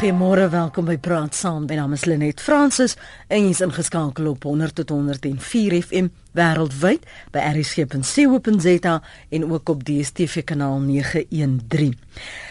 [0.00, 1.66] Goeiemôre, welkom by Praat Saam.
[1.68, 2.94] My naam is Lenet Fransis
[3.28, 7.00] en jy's ingeskakel op 100 tot 104 FM wêreldwyd
[7.32, 11.98] by rsg.co.za en ook op DStv kanaal 913.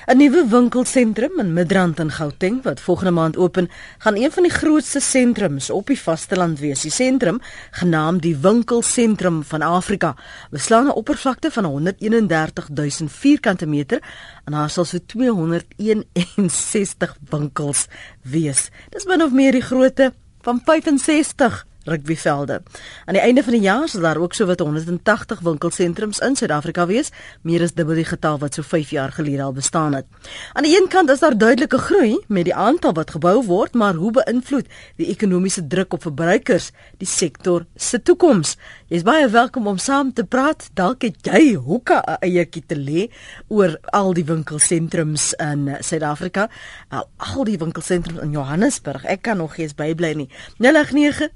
[0.07, 4.52] 'n Nuwe winkelsentrum in Midrand in Gauteng wat volgende maand open, gaan een van die
[4.52, 6.82] grootste sentrums op die vasteland wees.
[6.82, 7.39] Die sentrum,
[7.71, 10.16] genaamd die Winkelsentrum van Afrika,
[10.52, 14.00] beslaan 'n oppervlakte van 131 000 vierkante meter
[14.46, 17.88] en daar sal so 261 winkels
[18.21, 18.70] wees.
[18.89, 22.61] Dis min of meer die grootte van 65 rugbyvelde.
[23.06, 26.86] Aan die einde van die jaar sal daar ook so wat 180 winkelsentrums in Suid-Afrika
[26.89, 27.11] wees,
[27.42, 30.06] meer as dubbel die getal wat so 5 jaar gelede al bestaan het.
[30.54, 33.94] Aan die een kant is daar duidelike groei met die aantal wat gebou word, maar
[33.94, 34.67] hoe beïnvloed
[35.02, 38.56] die ekonomiese druk op verbruikers die sektor se toekoms?
[38.89, 40.69] Jy's baie welkom om saam te praat.
[40.73, 43.09] Dalk het jy hoeke 'n eiertjie te lê
[43.47, 46.50] oor al die winkelsentrums in Suid-Afrika,
[46.89, 49.06] al, al die winkelsentrums in Johannesburg.
[49.06, 50.30] Ek kan nog eens bybly nie.
[50.58, 51.30] 089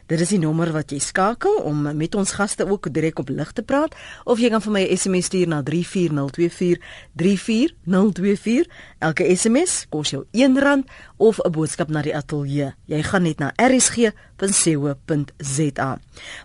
[0.07, 3.51] Dit is die nommer wat jy skakel om met ons gaste ook direk op lig
[3.51, 6.77] te praat of jy kan vir my 'n SMS stuur na 34024
[7.15, 8.67] 34024
[9.05, 10.81] Elke SMS kos jou R1
[11.17, 12.73] of 'n boodskap na die ateljee.
[12.85, 14.39] Jy gaan net na rsg.co.za.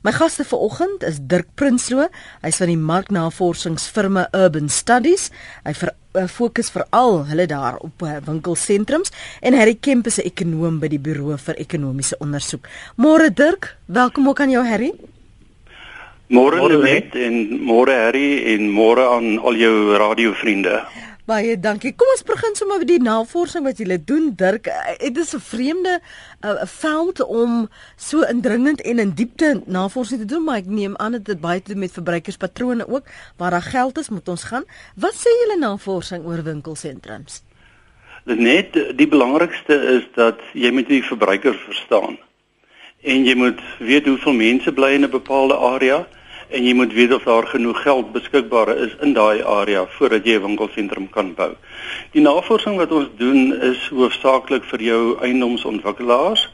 [0.02, 2.08] My gaste vanoggend is Dirk Prinsloo.
[2.40, 5.30] Hy's van die marknavorsingsfirma Urban Studies.
[5.64, 5.94] Hy ver,
[6.28, 10.98] fokus veral hulle daar op uh, winkelsentrums en Harry Kemp is 'n ekonoom by die
[10.98, 12.66] Buro vir Ekonomiese Onderzoek.
[12.96, 14.92] Môre Dirk, welkom ook aan jou Harry.
[16.30, 20.86] Môre net en môre Harry en môre aan al jou radiovriende.
[21.30, 21.92] Baie dankie.
[21.94, 24.66] Kom ons begin sommer met die navorsing wat julle doen, Dirk.
[24.98, 26.00] Dit is 'n vreemde
[26.42, 30.96] 'n uh, veld om so indringend en in diepte navorsing te doen, maar ek neem
[30.96, 33.04] aan dit het baie te doen met verbruikerspatrone ook.
[33.36, 34.64] Waar daar geld is, moet ons gaan.
[34.96, 37.42] Wat sê julle navorsing oor winkelsentrums?
[38.24, 42.18] Net die belangrikste is dat jy moet die verbruiker verstaan.
[43.02, 46.06] En jy moet weet hoeveel mense bly in 'n bepaalde area
[46.50, 50.34] en jy moet weet of daar genoeg geld beskikbaar is in daai area voordat jy
[50.38, 51.52] 'n winkelsentrum kan bou.
[52.12, 56.48] Die navorsing wat ons doen is hoofsaaklik vir jou eiendomsontwikkelaars,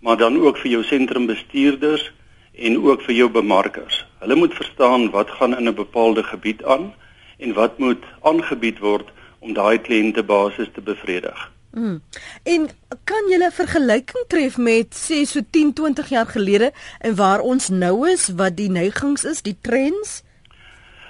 [0.00, 2.12] maar dan ook vir jou sentrumbestuurders
[2.58, 4.06] en ook vir jou bemarkers.
[4.18, 6.94] Hulle moet verstaan wat gaan in 'n bepaalde gebied aan
[7.38, 9.08] en wat moet aangebied word
[9.38, 11.50] om daai kliëntebasis te bevredig.
[11.72, 12.00] Mm.
[12.42, 12.68] En
[13.04, 17.68] kan jy 'n vergelyking tref met sê so 10, 20 jaar gelede en waar ons
[17.68, 20.22] nou is, wat die neigings is, die trends?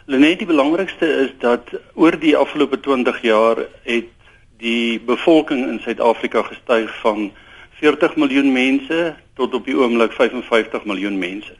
[0.04, 1.62] Lenet, die belangrikste is dat
[1.94, 4.10] oor die afgelope 20 jaar het
[4.59, 7.32] die bevolking in Suid-Afrika gestyg van
[7.81, 11.54] 40 miljoen mense tot op die oomblik 55 miljoen mense.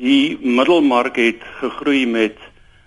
[0.00, 2.38] Die middelmark het gegroei met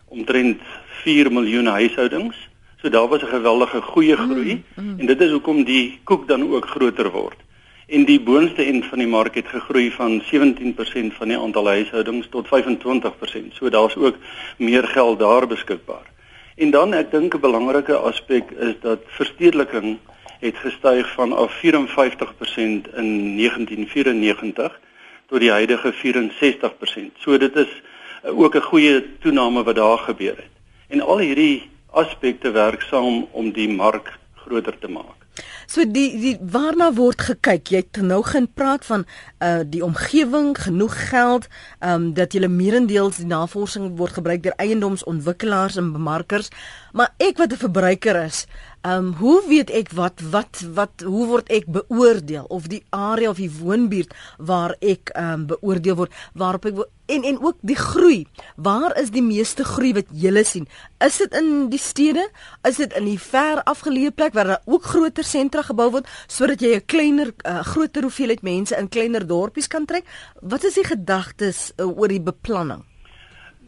[0.05, 0.61] omtrent
[1.03, 2.37] 4 miljoen huishoudings
[2.85, 4.99] So daar was 'n geweldige goeie mm, groei mm, mm.
[4.99, 7.39] en dit is hoekom die koek dan ook groter word.
[7.87, 12.27] En die boonste end van die mark het gegroei van 17% van die aantal huishoudings
[12.29, 13.53] tot 25%.
[13.53, 14.15] So daar's ook
[14.57, 16.05] meer geld daar beskikbaar.
[16.55, 19.97] En dan ek dink 'n belangrike aspek is dat verstedeliking
[20.39, 24.79] het gestyg van af 54% in 1994
[25.27, 27.17] tot die huidige 64%.
[27.17, 27.81] So dit is
[28.23, 30.53] ook 'n goeie toename wat daar gebeur het.
[30.87, 34.11] En al hierdie aspekte werk saam om die mark
[34.43, 35.25] groter te maak.
[35.65, 37.71] So die die waarna word gekyk?
[37.71, 39.05] Jy het nou gaan praat van
[39.43, 41.47] uh die omgewing, genoeg geld,
[41.79, 46.49] ehm um, dat jy meerendeels die navorsing word gebruik deur eiendomsontwikkelaars en bemarkers,
[46.93, 48.45] maar ek wat 'n verbruiker is,
[48.85, 53.29] ehm um, hoe weet ek wat wat wat hoe word ek beoordeel of die area
[53.29, 57.75] of die woonbuurt waar ek ehm um, beoordeel word waarop ek en en ook die
[57.75, 58.27] groei.
[58.55, 60.67] Waar is die meeste groei wat jy sien?
[60.97, 62.29] Is dit in die stede?
[62.63, 65.23] Is dit in die ver afgeleë plek waar daar ook groter
[65.55, 69.85] sentra gebou word sodat jy 'n kleiner uh, groter hoeveelheid mense in kleiner dorpies kan
[69.85, 70.03] trek?
[70.41, 72.83] Wat is die gedagtes uh, oor die beplanning?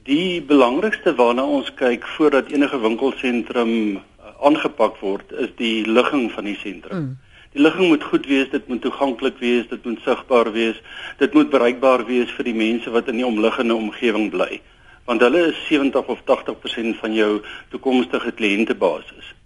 [0.04, 4.02] Die belangrikste waarna ons kyk voordat enige winkelsentrum uh,
[4.44, 6.98] aangepak word, is die ligging van die sentrum.
[6.98, 7.18] Mm.
[7.54, 10.78] Die ligging moet goed wees, dit moet toeganklik wees, dit moet sigbaar wees,
[11.18, 14.60] dit moet bereikbaar wees vir die mense wat in die omliggende omgewing bly.
[15.08, 17.42] Want hulle is 70 of 80% van jou
[17.72, 19.38] toekomstige kliëntebasis.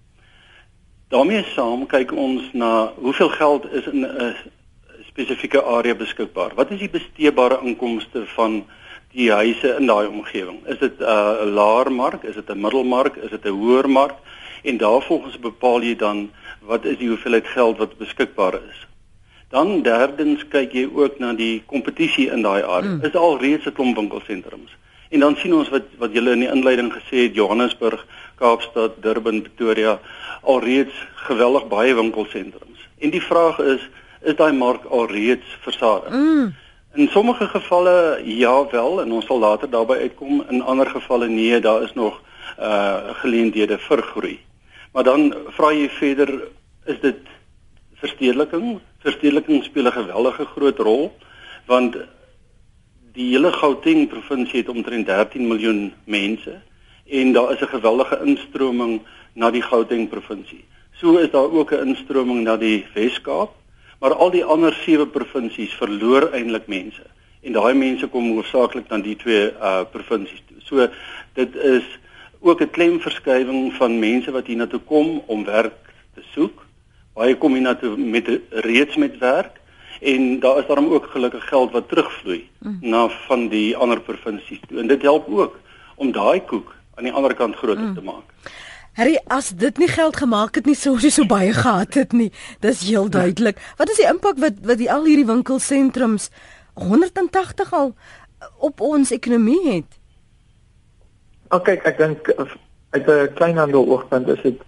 [1.12, 4.36] Daarmee saam kyk ons na hoeveel geld is in 'n
[5.12, 6.52] spesifieke area beskikbaar.
[6.56, 8.64] Wat is die besteedbare inkomste van
[9.12, 10.60] die huise in daai omgewing?
[10.66, 14.16] Is dit 'n uh, laer mark, is dit 'n middelmark, is dit 'n hoër mark?
[14.64, 18.88] En daarvolgens bepaal jy dan wat is die hoeveelheid geld wat beskikbaar is.
[19.50, 22.90] Dan derdens kyk jy ook na die kompetisie in daai area.
[22.90, 23.04] Mm.
[23.04, 24.72] Is al reeds 'n klomp winkelsentrums.
[25.10, 28.06] En dan sien ons wat wat julle in die inleiding gesê het Johannesburg,
[28.42, 30.00] Kaapstad, Durban, Pretoria
[30.42, 30.98] alreeds
[31.28, 32.88] geweldig baie winkelsentrums.
[33.00, 33.84] En die vraag is,
[34.22, 36.10] is daai mark alreeds versadig?
[36.10, 36.52] Mm.
[36.94, 41.60] In sommige gevalle ja wel en ons sal later daarby uitkom, in ander gevalle nee,
[41.60, 42.20] daar is nog
[42.60, 44.40] uh geleenthede vir groei.
[44.92, 46.34] Maar dan vra jy verder,
[46.86, 47.30] is dit
[48.02, 48.80] verstedeliking?
[49.06, 51.14] Verstedeliking speel 'n geweldige groot rol
[51.66, 51.96] want
[53.14, 56.62] die hele Gauteng provinsie het omtrent 13 miljoen mense
[57.10, 59.02] en daar is 'n geweldige instroming
[59.34, 60.66] na die Gauteng provinsie.
[60.92, 63.52] So is daar ook 'n instroming na die Wes-Kaap
[64.02, 67.04] maar al die ander sewe provinsies verloor eintlik mense
[67.42, 70.58] en daai mense kom hoofsaaklik dan die twee uh provinsies toe.
[70.66, 70.88] So
[71.38, 71.86] dit is
[72.40, 76.66] ook 'n klemverskywing van mense wat hiernatoe kom om werk te soek.
[77.14, 79.58] Baie kom hiernatoe met reeds met werk
[80.02, 82.78] en daar is daarom ook gelukkig geld wat terugvloei mm.
[82.82, 84.80] na van die ander provinsies toe.
[84.80, 85.60] En dit help ook
[85.96, 87.96] om daai koek aan die ander kant groter mm.
[87.98, 88.52] te maak.
[89.00, 92.30] Harry, as dit nie geld gemaak het nie, sou jy so baie gehad het nie.
[92.64, 93.60] Dis heel duidelik.
[93.80, 96.30] Wat is die impak wat wat die al hierdie winkelsentrums
[96.76, 97.94] 180 al
[98.60, 99.88] op ons ekonomie het?
[101.52, 102.34] OK, oh, ek dink
[102.92, 104.60] uit 'n kleinhandel oogpunt is dit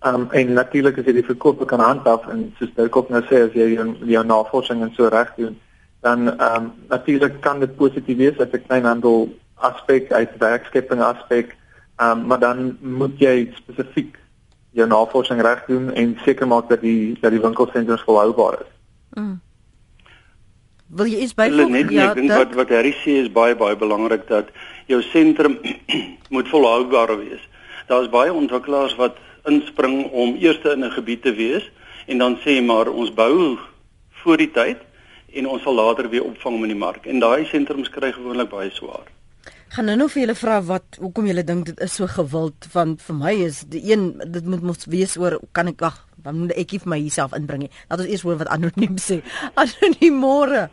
[0.00, 3.48] um en natuurlik as jy die verkoop kan handhaaf en soos Dirk ook nou sê
[3.48, 5.56] as jy jou, jou navorsing en so reg doen,
[6.00, 11.56] dan um natuurlik kan dit positief wees uit 'n kleinhandel aspek, uit werkskepping aspek
[12.02, 14.16] Um, maar dan moet jy spesifiek
[14.72, 18.70] jou navorsing reg doen en seker maak dat die dat die winkelsentrums volhoubaar is.
[19.18, 19.40] Mm.
[20.86, 21.90] Wil jy iets byvoeg?
[21.92, 24.48] Ja, ek dink wat wat Harry sê is baie baie belangrik dat
[24.88, 25.58] jou sentrum
[26.34, 27.44] moet volhoubaar wees.
[27.92, 29.20] Daar's baie ontwikkelaars wat
[29.50, 31.68] inspring om eers in 'n gebied te wees
[32.06, 33.58] en dan sê maar ons bou
[34.24, 34.80] voor die tyd
[35.32, 37.06] en ons sal later weer opvang met die mark.
[37.06, 39.19] En daai sentrums kry gewoonlik baie swaar
[39.70, 42.66] gaan nou nog vir julle vra wat hoekom julle dink dit is so gewild?
[42.72, 46.40] Van vir my is die een dit moet mos wees oor kan ek wag dan
[46.42, 49.20] moet ek vir my jouself inbring laat ons eers hoor wat anoniem sê.
[49.62, 50.64] Anoniem môre.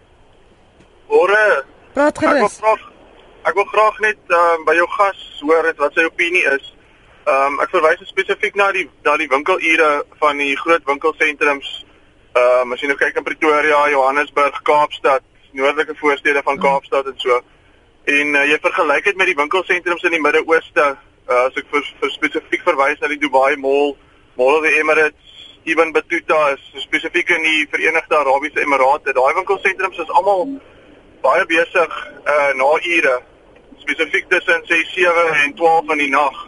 [1.11, 1.43] Môre.
[1.93, 2.87] Praat gerus ek wil graag,
[3.51, 6.73] ek wil graag net um, by jou gas hoor wat sy opinie is.
[7.27, 9.91] Um, ek verwys spesifiek na die na die winkelure
[10.23, 11.69] van die groot winkelsentrums.
[12.37, 15.25] Um, as jy nou kyk in Pretoria Johannesburg Kaapstad
[15.57, 17.39] noordelike voorstede van Kaapstad en so
[18.07, 20.83] En uh, jy vergelyk dit met die winkelsentrums in die Midde-Ooste,
[21.27, 23.97] uh, as ek vir, vir spesifiek verwys na die Dubai Mall,
[24.39, 25.33] Mall of the Emirates,
[25.67, 29.11] Ibn Battuta is spesifiek in die Verenigde Arabiese Emirate.
[29.11, 30.45] Daai winkelsentrums is almal
[31.25, 31.97] baie besig
[32.31, 33.17] uh na ure,
[33.83, 36.39] spesifiek tussen 7 en 12 in die nag.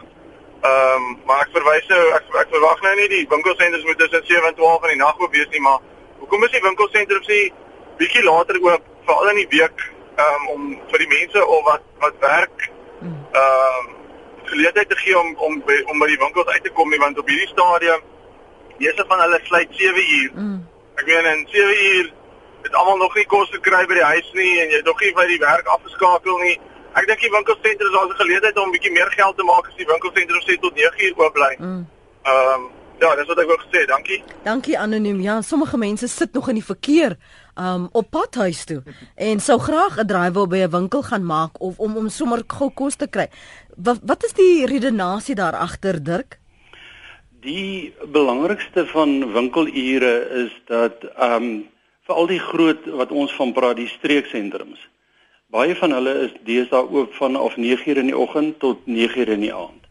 [0.64, 4.24] Ehm um, maar ek verwys nou ek, ek verwag nou nie die winkelsentrums moet tussen
[4.32, 5.84] 7 en 12 in die nag oop wees nie, maar
[6.24, 7.46] hoekom is die winkelsentrums nie
[8.00, 9.90] bietjie later oop veral in die week
[10.26, 10.62] um, om
[10.92, 12.70] vir die mense of wat wat werk
[13.02, 13.98] ehm um,
[14.50, 17.20] geleentheid te gee om om by, om by die winkels uit te kom nie want
[17.20, 18.02] op hierdie stadium
[18.80, 20.32] meeste van hulle sluit 7 uur.
[20.34, 20.68] Mm.
[20.96, 22.14] Ek meen in 7 uur
[22.64, 25.14] het almal nog nie kos gekry by die huis nie en jy het nog nie
[25.14, 26.58] by die werk afgeskakel nie.
[27.00, 29.68] Ek dink die winkelsentrum is al 'n geleentheid om 'n bietjie meer geld te maak
[29.68, 31.56] as die winkelsentrum sê tot 9 uur oop bly.
[31.60, 31.88] Mm.
[32.24, 32.70] Ehm um,
[33.00, 34.18] Ja, dis wat ek wou gesê, dankie.
[34.44, 35.22] Dankie anoniem.
[35.24, 37.16] Ja, sommige mense sit nog in die verkeer
[37.56, 38.84] um op pad huis toe
[39.16, 42.70] en sou graag 'n draaiwel by 'n winkel gaan maak of om om sommer gou
[42.70, 43.28] kos te kry.
[43.76, 46.40] Wat wat is die redenasie daar agter Dirk?
[47.42, 51.70] Die belangrikste van winkelure is dat um
[52.06, 54.80] vir al die groot wat ons van praat, die streeksentrums.
[55.50, 59.40] Baie van hulle is deesdae oop van of 9:00 in die oggend tot 9:00 in
[59.46, 59.84] die aand.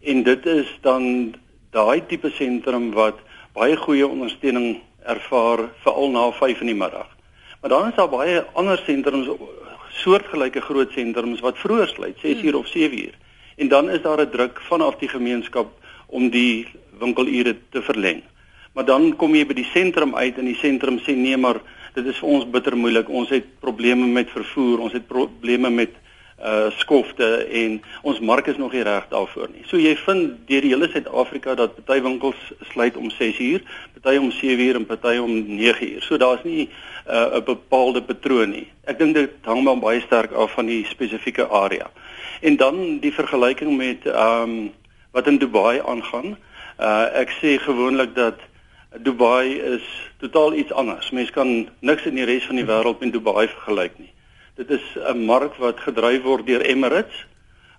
[0.00, 1.34] En dit is dan
[1.70, 3.18] daai tipe sentrum wat
[3.52, 7.08] baie goeie ondersteuning ervaar veral na 5 in die middag.
[7.60, 9.28] Maar dan is daar baie ander sentrums
[9.92, 12.48] soortgelyke groot sentrums wat vroeër sluit, 6 hmm.
[12.48, 13.14] uur of 7 uur.
[13.56, 15.68] En dan is daar 'n druk vanaf die gemeenskap
[16.06, 16.66] om die
[16.98, 18.22] winkelure te verleng.
[18.72, 21.60] Maar dan kom jy by die sentrum uit en die sentrum sê nee, maar
[21.94, 23.08] dit is vir ons bitter moeilik.
[23.08, 25.90] Ons het probleme met vervoer, ons het probleme met
[26.42, 29.62] uh skofte en ons mark is nog nie reg daarvoor nie.
[29.70, 32.40] So jy vind deur die hele Suid-Afrika dat party winkels
[32.72, 33.62] sluit om 6uur,
[33.98, 36.02] party om 7uur en party om 9uur.
[36.02, 36.68] So daar's nie
[37.06, 38.66] uh 'n bepaalde patroon nie.
[38.84, 41.90] Ek dink dit hang maar baie sterk af van die spesifieke area.
[42.40, 44.72] En dan die vergelyking met um
[45.12, 46.36] wat in Dubai aangaan.
[46.78, 48.38] Uh ek sê gewoonlik dat
[48.98, 49.82] Dubai is
[50.18, 51.10] totaal iets anders.
[51.10, 54.12] Mens kan niks in die res van die wêreld met Dubai vergelyk nie.
[54.62, 57.26] Dit is 'n mark wat gedryf word deur Emirates.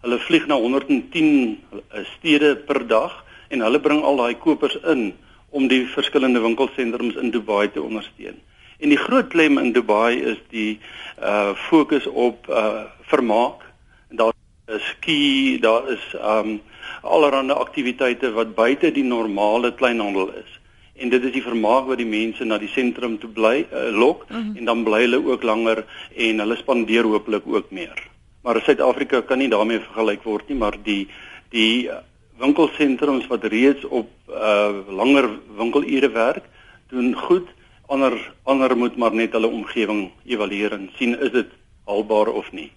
[0.02, 5.14] Hulle vlieg na 110 eh, stede per dag en hulle bring al daai kopers in
[5.50, 8.36] om die verskillende winkelsentrums in Dubai te ondersteun.
[8.80, 10.80] En die groot klem in Dubai is die
[11.22, 13.64] uh fokus op uh vermaak.
[14.10, 14.34] Daar
[14.78, 16.62] ski, daar is um
[17.02, 20.60] allerlei aktiwiteite wat buite die normale kleinhandel is.
[20.96, 24.30] En dit is die vermaak wat die mense na die sentrum toe bly uh, lok
[24.30, 24.58] mm -hmm.
[24.58, 25.86] en dan bly hulle ook langer
[26.16, 28.10] en hulle spandeer hopelik ook meer.
[28.44, 31.08] Maar Suid-Afrika kan nie daarmee vergelyk word nie, maar die
[31.50, 31.90] die
[32.38, 36.44] winkelsentrums wat reeds op uh langer winkelure werk,
[36.90, 37.48] doen goed.
[37.88, 41.50] Ander ander moet maar net hulle omgewing evalueer en sien is dit
[41.86, 42.72] haalbaar of nie.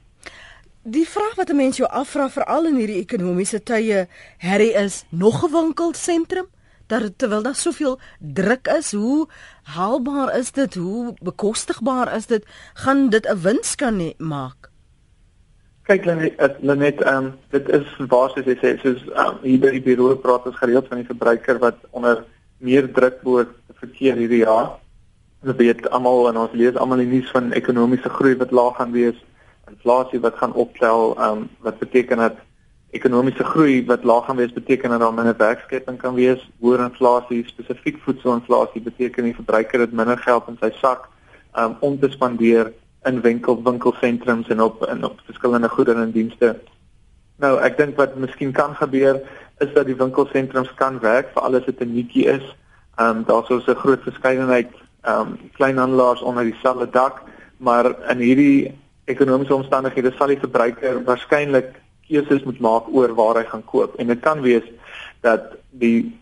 [0.82, 4.06] Die vraag wat 'n mens jou afvra veral in hierdie ekonomiese tye,
[4.38, 6.46] Harry is nog 'n winkelsentrum
[6.86, 9.26] dat terwyl daar soveel druk is, hoe
[9.62, 10.74] haalbaar is dit?
[10.74, 12.46] Hoe bekostigbaar is dit?
[12.74, 14.70] Gaan dit 'n wins kan nie maak?
[15.82, 19.82] Kyk dan net ehm um, dit is basies jy sê soos um, hier by die
[19.82, 22.24] bureau praat ons gereeld van die verbruiker wat onder
[22.58, 23.48] meer druk word
[23.80, 24.78] verkeer hierdie jaar.
[25.44, 28.92] Ons weet almal en ons lees almal die nuus van ekonomiese groei wat laag gaan
[28.92, 29.18] wees
[29.70, 32.36] inflasie wat gaan optel, ehm um, wat beteken dat
[32.96, 36.42] ekonomiese groei wat laag gaan wees beteken dat daar minder werkskepping kan wees.
[36.60, 41.08] Hoër inflasie, spesifiek voedselinflasie beteken die verbruiker het minder geld in sy sak
[41.58, 42.72] um, om te spandeer
[43.06, 46.56] in winkel winkelsentrums en op en op verskillende goedere en dienste.
[47.42, 49.20] Nou, ek dink wat miskien kan gebeur
[49.64, 52.44] is dat die winkelsentrums kan werk vir alles wat 'n nuutjie is.
[52.98, 54.72] Ehm um, daar's so 'n groot verskeidenheid
[55.02, 57.22] ehm um, kleinhandelaars onder dieselfde dak,
[57.56, 58.74] maar in hierdie
[59.04, 61.74] ekonomiese omstandighede sal die verbruiker waarskynlik
[62.08, 64.66] keuses moet maak oor waar hy gaan koop en dit kan wees
[65.20, 66.12] dat die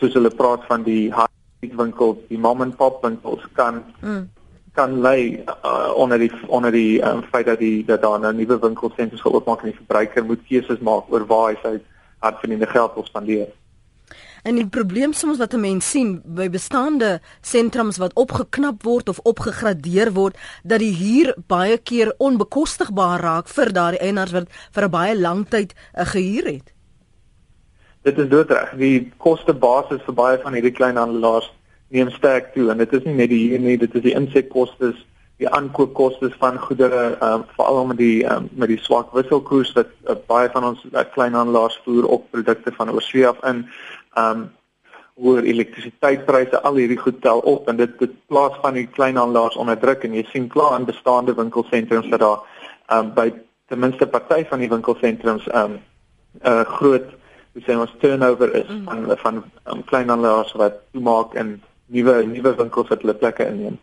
[0.00, 4.28] soos hulle praat van die high winkel die mom and pop winkels kan mm.
[4.74, 8.58] kan lê uh, onder die onder die um, feit dat die dat daar 'n nuwe
[8.58, 11.74] winkelsentrum geoopmaak en die verbruiker moet keuses maak oor waar hy sy
[12.18, 13.48] hardverdiende geld wil spandeer.
[14.42, 19.18] En die probleem soms wat 'n mens sien by bestaande sentrums wat opgeknap word of
[19.22, 24.90] opgegradeer word, dat die huur baie keer onbekostigbaar raak vir daardie eienaars wat vir 'n
[24.90, 26.72] baie lang tyd 'n uh, gehuur het.
[28.02, 28.70] Dit is doodreg.
[28.76, 31.50] Die kostebasis vir baie van hierdie kleinhandelaars
[31.88, 34.94] neem sterk toe en dit is nie net die huur nie, dit is die insetkoste,
[35.40, 40.16] die aankoopkoste van goedere, um, veral met die um, met die swak wisselkoers wat uh,
[40.28, 43.64] baie van ons uh, kleinhandelaars voer op produkte van oorsee af in
[44.16, 44.48] um
[45.20, 49.78] oor elektrisiteitspryse al hierdie goed tel op en dit dit plaas van die kleinhandelaars onder
[49.78, 52.40] druk en jy sien klaar in bestaande winkelsentrums dat daar
[52.98, 53.30] um by
[53.68, 55.78] ten minste party van die winkelsentrums um
[56.40, 57.08] 'n uh, groot
[57.52, 58.84] hoe sê ons turnover is mm.
[58.84, 63.78] van van um, kleinhandelaars wat toemaak en nuwe nuwe winkels wat hulle plekke inneem.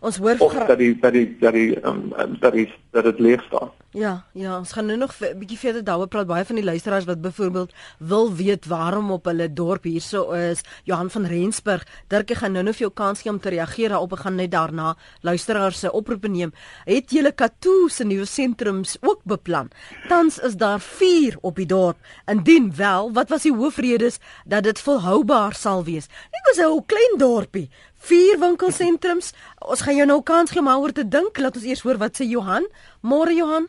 [0.00, 2.08] Ons hoor dat die dat die dat die um,
[2.40, 3.70] dat die dat dit leeg staan.
[3.92, 6.26] Ja, ja, ons gaan nou nog 'n bietjie verder daaroor praat.
[6.26, 11.10] Baie van die luisteraars wat byvoorbeeld wil weet waarom op hulle dorp hierso is, Johan
[11.10, 11.86] van Rensburg.
[12.06, 14.12] Dirkie gaan nou nog vir jou kans gee om te reageer daarop.
[14.12, 16.52] Ek gaan net daarna luisteraars se oproepe neem.
[16.84, 19.70] Het julle Katoo se nuwe sentrums ook beplan?
[20.08, 21.96] Tans is daar 4 op die dorp.
[22.26, 26.06] Indien wel, wat was die hoofredes dat dit volhoubaar sal wees?
[26.06, 29.34] Dit was 'n klein dorpie vier winkelsentrums.
[29.60, 31.38] Ons gaan jou nou kans gee om oor te dink.
[31.38, 32.66] Laat ons eers hoor wat sê Johan.
[33.02, 33.68] Môre Johan.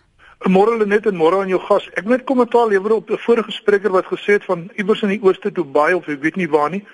[0.50, 1.86] Môre Lenet en môre aan jou gas.
[2.00, 5.22] Ek net kommentaar lewer op 'n vorige spreker wat gesê het van iewers in die
[5.22, 6.86] ooste Dubai of ek weet nie waar nie,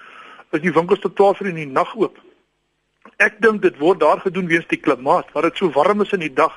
[0.51, 2.17] is die winkels tot 12 uur in die nag oop.
[3.17, 6.19] Ek dink dit word daar gedoen weens die klimaat, waar dit so warm is in
[6.19, 6.51] die dag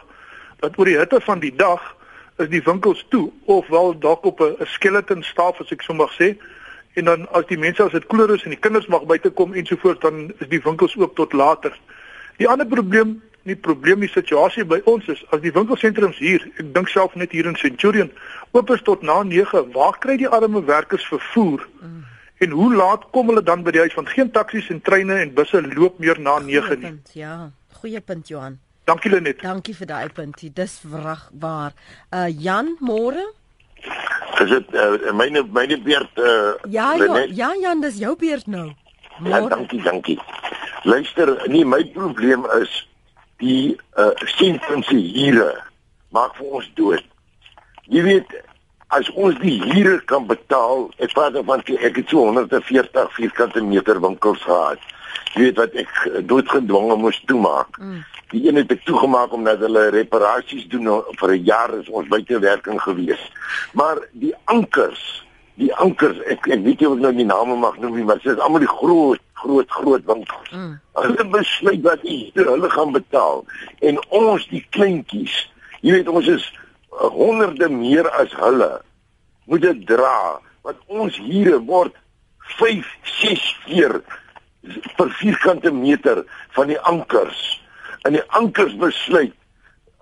[0.60, 1.96] dat oor die hitte van die dag
[2.38, 6.12] is die winkels toe of wel dalk op 'n skeleton staaf as ek so mag
[6.18, 6.36] sê
[6.94, 9.54] en dan as die mense as dit koeler is en die kinders mag buite kom
[9.54, 11.74] ensovoorts dan is die winkels oop tot later.
[12.40, 16.72] Die ander probleem, nie probleem die situasie by ons is as die winkelsentrums hier, ek
[16.74, 18.10] dink self net hier in Centurion,
[18.56, 21.66] oop is tot na 9, waar kry die arme werkers vervoer?
[21.80, 22.00] Mm.
[22.40, 25.34] En hoe laat kom hulle dan by die huis want geen taksies en treine en
[25.36, 26.88] busse loop meer na 9 nie.
[26.88, 27.34] Punt, ja,
[27.82, 28.56] goeie punt Johan.
[28.88, 29.42] Dankie Lenet.
[29.44, 30.40] Dankie vir daai punt.
[30.56, 31.76] Dis vragbaar.
[32.10, 33.28] Uh Jan, môre?
[34.40, 38.70] Is dit uh, myne myne beurt uh Ja, ja, ja, Jan, dis jou beurt nou.
[39.24, 40.18] Ja, dankie, dankie.
[40.82, 42.88] Luister, nee, my probleem is
[43.42, 45.52] die uh sentrumse hire
[46.16, 47.04] maak vir ons dood.
[47.90, 48.32] Jy weet,
[48.96, 54.00] as ons die hire kan betaal, ek praat van ek het so 140 vierkante meter
[54.02, 54.82] winkels gehad.
[55.34, 55.92] Jy weet wat ek
[56.26, 57.78] doodgedwonge moes toemaak.
[57.78, 58.02] Mm.
[58.30, 60.88] Die een het ek toegemaak omdat hulle reparasies doen
[61.20, 63.22] vir 'n jaar is ons buite werking gewees.
[63.72, 65.24] Maar die ankers,
[65.54, 68.18] die ankers, ek ek weet nie of ek nou die name mag noem nie, maar
[68.22, 70.50] dit is almal die groot, groot, groot winkels.
[70.50, 70.78] Mm.
[70.92, 72.02] Hulle besluit wat
[72.34, 73.44] hulle gaan betaal
[73.80, 75.50] en ons die kleintjies,
[75.80, 76.52] jy weet ons is
[76.92, 78.80] uh, honderde meer as hulle
[79.50, 81.96] moet dit dra want ons hier word
[82.58, 82.86] 5
[83.20, 84.00] 6 keer
[84.96, 86.24] per vierkante meter
[86.56, 87.60] van die ankers
[88.02, 89.34] en die ankers besluit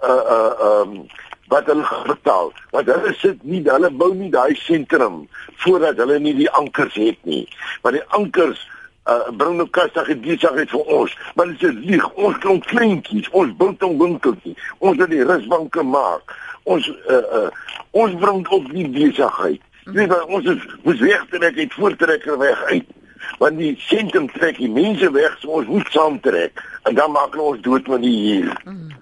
[0.03, 1.01] uh uh um
[1.49, 2.53] wat hulle betaal.
[2.71, 5.23] Want hulle sit nie, hulle bou nie daai sentrum
[5.65, 7.47] voordat hulle nie die ankers het nie.
[7.83, 8.61] Want die ankers
[9.09, 12.05] uh, bring nou kastig en besigheid vir ons, maar dit is lieg.
[12.21, 14.69] Ons klomp kleintjies, ons bou dan winkeltjies.
[14.79, 16.37] Ons wil die rusbanke maak.
[16.69, 17.49] Ons uh, uh,
[17.97, 19.65] ons bring ook die besigheid.
[19.89, 22.97] Jy weet ons is ons wegtrek uit voortrekker weg uit.
[23.39, 27.61] Want die sentrum trek die mense weg, so ons moet saamtrek en dan maak ons
[27.63, 28.53] dood met die hier.
[28.65, 28.97] Mm.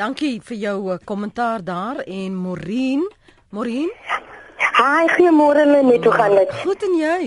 [0.00, 3.04] Dankie vir jou uh, kommentaar daar en Morien.
[3.50, 3.90] Morien?
[4.72, 6.54] Haai, goeiemôre Lenet, hoe gaan dit?
[6.62, 7.18] Goed en jy?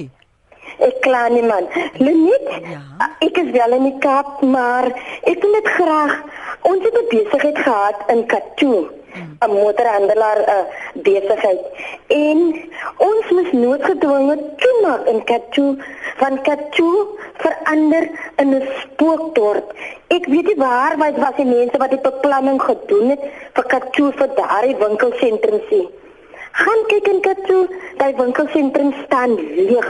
[0.87, 1.69] Ek kla nie man.
[2.01, 2.81] Lenet, ja?
[3.21, 4.89] ek is wel in die Kaap, maar
[5.21, 6.17] ek wil net graag
[6.65, 8.87] ons het 'n besigheid gehad in Katoen.
[9.15, 11.61] 'n motorhandelaar uh, besigheid
[12.07, 12.39] en
[12.97, 15.71] ons moes noodgedwonge toemaak in Katoe
[16.19, 17.07] van Katoe
[17.43, 18.09] verander
[18.41, 19.73] in 'n spookdorp.
[20.07, 24.11] Ek weet nie waar wat was die mense wat die beplanning gedoen het vir Katoe
[24.11, 25.87] vir daardie winkelsentrum sien.
[26.51, 27.67] Gaan kyk in Katoe,
[27.97, 29.89] daai winkelsentrum staan leeg.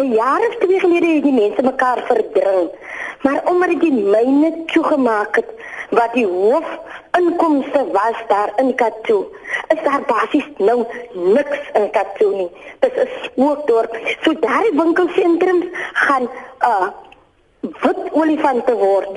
[0.00, 2.70] 'n Jaar of twee gelede het die mense mekaar verdring.
[3.22, 5.50] Maar omdat die myne toegemaak het,
[5.92, 6.68] wat die hoof
[7.18, 9.24] inkomste was daar in Katoe.
[9.68, 12.50] Is daar basies nou niks in Katoe nie.
[12.80, 13.96] Dit is 'n spookdorp.
[14.22, 16.28] So daai winkelsentrums gaan
[16.60, 16.88] uh
[17.60, 19.08] wit olifante word.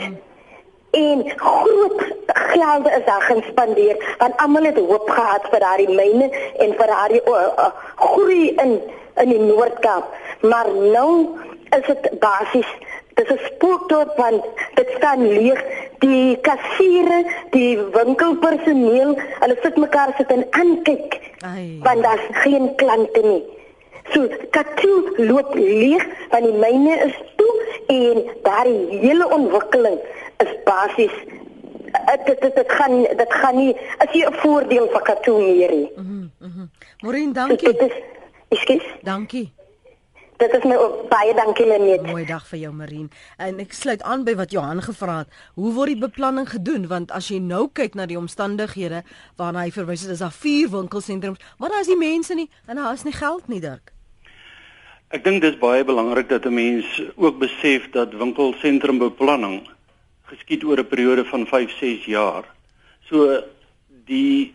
[0.92, 6.74] En groot gelde is daar gespandeer want almal het hoop gehad vir daai myne en
[6.74, 8.82] vir daai uh, uh, groei in
[9.16, 10.06] in die Noord-Kaap.
[10.42, 11.28] Maar nou
[11.70, 12.68] is dit basies
[13.16, 14.44] Dit is spookdorp want
[14.76, 15.62] dit staan leeg.
[16.04, 21.20] Die kassiere, die winkelpersoneel, hulle sit mekaar sit en aankyk.
[21.84, 23.44] Want daar's geen klante nie.
[24.14, 27.54] So Katoe loop leeg want die myne is toe
[27.88, 29.98] en daardie hele ontwikkeling
[30.44, 31.16] is basies
[32.26, 35.92] dit dit dit gaan dit gaan nie as jy 'n voordeel vir Katoe meer nie.
[35.96, 36.30] Mhm.
[36.40, 36.70] Mm
[37.02, 37.78] Morin, dankie.
[38.50, 38.86] Ekskuus.
[39.02, 39.54] Dankie.
[40.36, 42.02] Dit is my ook baie dankie Lenet.
[42.04, 43.06] Mooi dag vir jou Marien.
[43.40, 45.38] En ek sluit aan by wat Johan gevra het.
[45.56, 46.90] Hoe word die beplanning gedoen?
[46.92, 49.06] Want as jy nou kyk na die omstandighede
[49.40, 52.82] waarna hy verwys het, is daar vier winkelsentrums, maar daar is nie mense nie en
[52.82, 53.94] daar is nie geld nie, Dirk.
[55.16, 59.70] Ek dink dis baie belangrik dat 'n mens ook besef dat winkelsentrumbeplanning
[60.28, 62.44] geskied oor 'n periode van 5-6 jaar.
[63.08, 63.40] So
[64.06, 64.54] die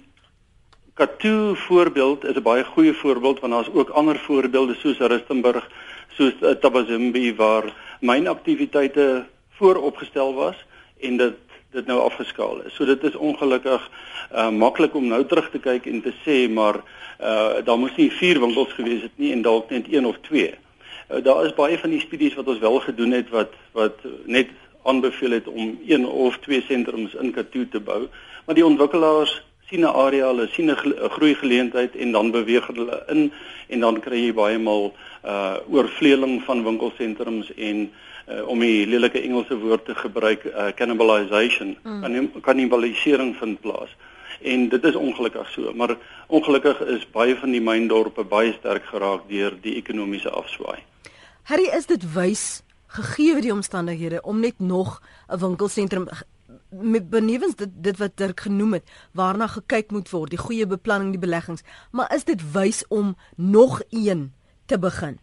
[1.00, 5.68] Katoe voorbeeld is 'n baie goeie voorbeeld want daar's ook ander voorbeelde soos Rustenburg,
[6.08, 7.64] soos uh, Tabazimbi waar
[8.00, 10.66] myn aktiwiteite vooropgestel was
[11.00, 11.36] en dit
[11.70, 12.74] dit nou afgeskaal is.
[12.74, 13.90] So dit is ongelukkig
[14.32, 16.82] uh maklik om nou terug te kyk en te sê maar
[17.20, 20.54] uh daar moes nie vier winkels gewees het nie en dalk net een of twee.
[21.08, 24.48] Uh, daar is baie van die studies wat ons wel gedoen het wat wat net
[24.84, 28.08] aanbeveel het om een of twee sentrums in Katoe te bou,
[28.44, 30.76] maar die ontwikkelaars sien 'n area, hulle sien 'n
[31.16, 33.32] groei geleentheid en dan beweeg hulle in
[33.68, 34.92] en dan kry jy baie maal
[35.24, 37.90] uh oorvleeling van winkelsentrums en
[38.28, 42.40] uh, om die lelike Engelse woord te gebruik uh, cannibalization mm.
[42.40, 43.90] kannibalisering vind plaas.
[44.40, 49.28] En dit is ongelukkig so, maar ongelukkig is baie van die myndorpe baie sterk geraak
[49.28, 50.80] deur die ekonomiese afswaai.
[51.42, 56.08] Harry, is dit wys gegee die omstandighede om net nog 'n winkelsentrum
[56.70, 61.22] benewens dit dit wat Dirk genoem het waarna gekyk moet word die goeie beplanning die
[61.22, 61.62] beleggings.
[61.90, 64.32] Maar is dit wys om nog een
[64.66, 65.18] te begin?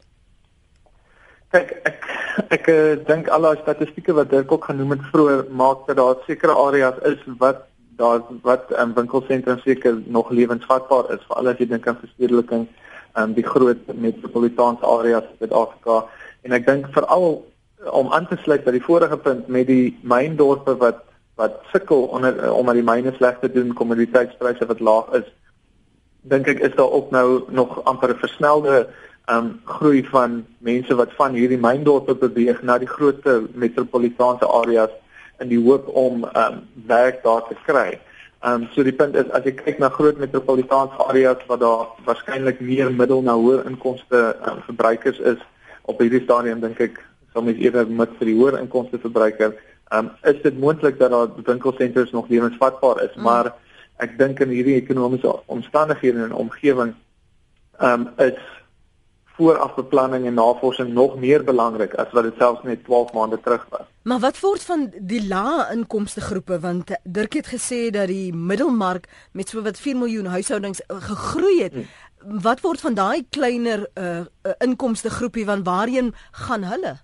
[1.52, 2.06] Kyk ek
[2.54, 6.22] ek uh, dink al die statistieke wat Dirk ook genoem het vroeër maak dat daar
[6.28, 7.66] sekere areas is wat
[7.98, 11.26] daar wat 'n um, winkelsentrum seker nog lewensvatbaar is.
[11.28, 12.68] Veral as jy dink aan verstedeliking
[13.18, 16.06] um, die groot metropolitaanse areas in Suid-Afrika.
[16.42, 17.46] En ek dink veral
[17.92, 21.04] om aan te sluit by die vorige punt met die myndorpe wat
[21.38, 25.28] wat sukkel onder eh, om aan die myne sleg te doen, kommoditeitspryse wat laag is.
[26.28, 28.88] Dink ek is daar ook nou nog amper 'n versnelde
[29.30, 33.24] um groei van mense wat van hierdie myndorpe beweeg na die groot
[33.54, 34.94] metropolitaanse areas
[35.40, 38.00] in die hoop om um werk daar te kry.
[38.42, 42.60] Um so die punt is as jy kyk na groot metropolitaanse areas waar daar waarskynlik
[42.60, 45.42] meer middel na hoër inkomste um, verbruikers is
[45.86, 47.00] op hierdie stadium dink ek
[47.34, 49.54] sal mens eerder met vir die hoër inkomste verbruiker
[49.94, 53.24] um, is dit moontlik dat daar winkelsentrums nog lewensvatbaar is, mm.
[53.24, 53.54] maar
[53.98, 56.94] ek dink in hierdie ekonomiese omstandighede en omgewing
[57.82, 58.38] um, is
[59.38, 63.86] voorafbeplanning en navorsing nog meer belangrik as wat dit selfs net 12 maande terug was.
[64.02, 69.06] Maar wat word van die lae inkomste groepe want Dirk het gesê dat die middelmark
[69.38, 71.74] met so wat 4 miljoen huishoudings uh, gegroei het.
[71.74, 72.42] Hmm.
[72.42, 76.98] Wat word van daai kleiner uh, uh, inkomste groepie want waarheen gaan hulle?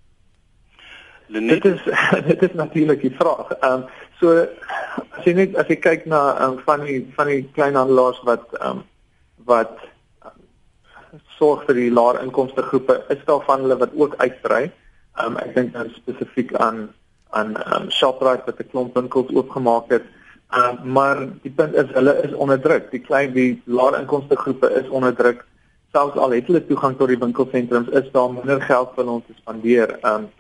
[1.28, 1.64] Lenet.
[1.64, 1.84] Dit is
[2.32, 3.52] dit is natuurlik die vraag.
[3.60, 3.86] Ehm um,
[4.24, 4.48] So
[5.20, 8.84] as jy net as jy kyk na um, van die van die kleinhandelaars wat um,
[9.50, 9.82] wat
[10.24, 10.38] um,
[11.36, 14.70] sorg vir die laer inkomste groepe, is daar van hulle wat ook uitbrei.
[15.20, 16.86] Um, ek dink dan spesifiek aan
[17.36, 20.08] aan um, Shoprite wat 'n klomp winkels oopgemaak het.
[20.56, 22.88] Um, maar die punt is hulle is onderdruk.
[22.96, 25.44] Die klein die laer inkomste groepe is onderdruk.
[25.92, 29.26] Selfs al het hulle toegang tot die winkelsentrums, is daar minder geld vir hulle om
[29.28, 29.98] te spandeer.
[30.06, 30.32] Um,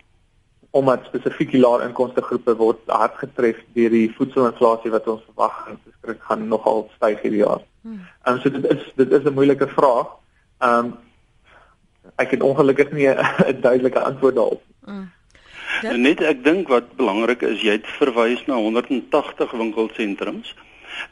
[0.74, 5.58] omdat spesifiek die laer inkomste groepe word hard getref deur die voedselinflasie wat ons verwag
[5.70, 7.62] en beskryf gaan nogal styg hierdie jaar.
[7.86, 8.00] Hmm.
[8.26, 10.16] Ehm um, so dit is dit is 'n moeilike vraag.
[10.66, 10.94] Ehm um,
[12.18, 14.64] ek het ongelukkig nie 'n duidelike antwoord daarop.
[14.86, 15.12] Hmm.
[15.82, 15.96] Ja.
[15.98, 20.56] Net ek dink wat belangrik is, jy het verwys na 180 winkelsentrums.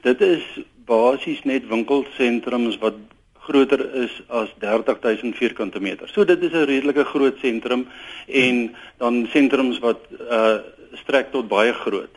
[0.02, 0.44] Dit is
[0.86, 2.98] basies net winkelsentrums wat
[3.42, 6.10] groter is as 30000 vierkante meter.
[6.10, 7.88] So dit is 'n redelike groot sentrum
[8.28, 10.00] en dan sentrums wat
[10.30, 10.58] uh
[10.94, 12.16] strek tot baie groot.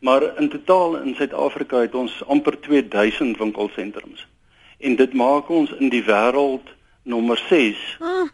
[0.00, 4.26] Maar in totaal in Suid-Afrika het ons amper 2000 winkelsentrums.
[4.78, 6.68] En dit maak ons in die wêreld
[7.02, 7.96] nommer 6.
[8.00, 8.28] Ah.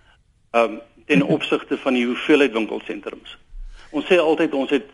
[0.51, 3.39] Um ten opsigte van die hoeveelheid winkelsentrums.
[3.91, 4.87] Ons sê altyd ons het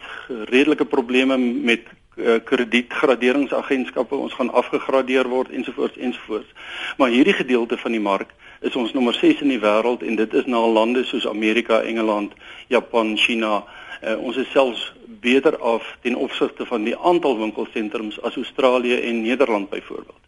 [0.48, 1.84] redelike probleme met
[2.16, 6.52] kredietgraderingsagentskappe ons gaan afgegradeer word ensovoorts ensovoorts.
[6.96, 10.34] Maar hierdie gedeelte van die mark is ons nommer 6 in die wêreld en dit
[10.34, 12.32] is na lande soos Amerika, Engeland,
[12.72, 13.64] Japan, China.
[14.02, 19.22] Uh, ons is selfs beter af ten opsigte van die aantal winkelsentrums as Australië en
[19.22, 20.22] Nederland byvoorbeeld.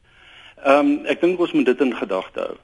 [0.65, 2.57] Ehm um, ek dink ons moet dit in gedagte hou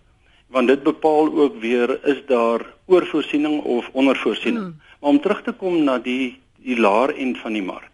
[0.54, 4.64] want dit bepaal ook weer is daar oorvoorsiening of ondervoorsiening.
[4.64, 4.80] Hmm.
[5.00, 7.93] Maar om terug te kom na die die laer end van die mark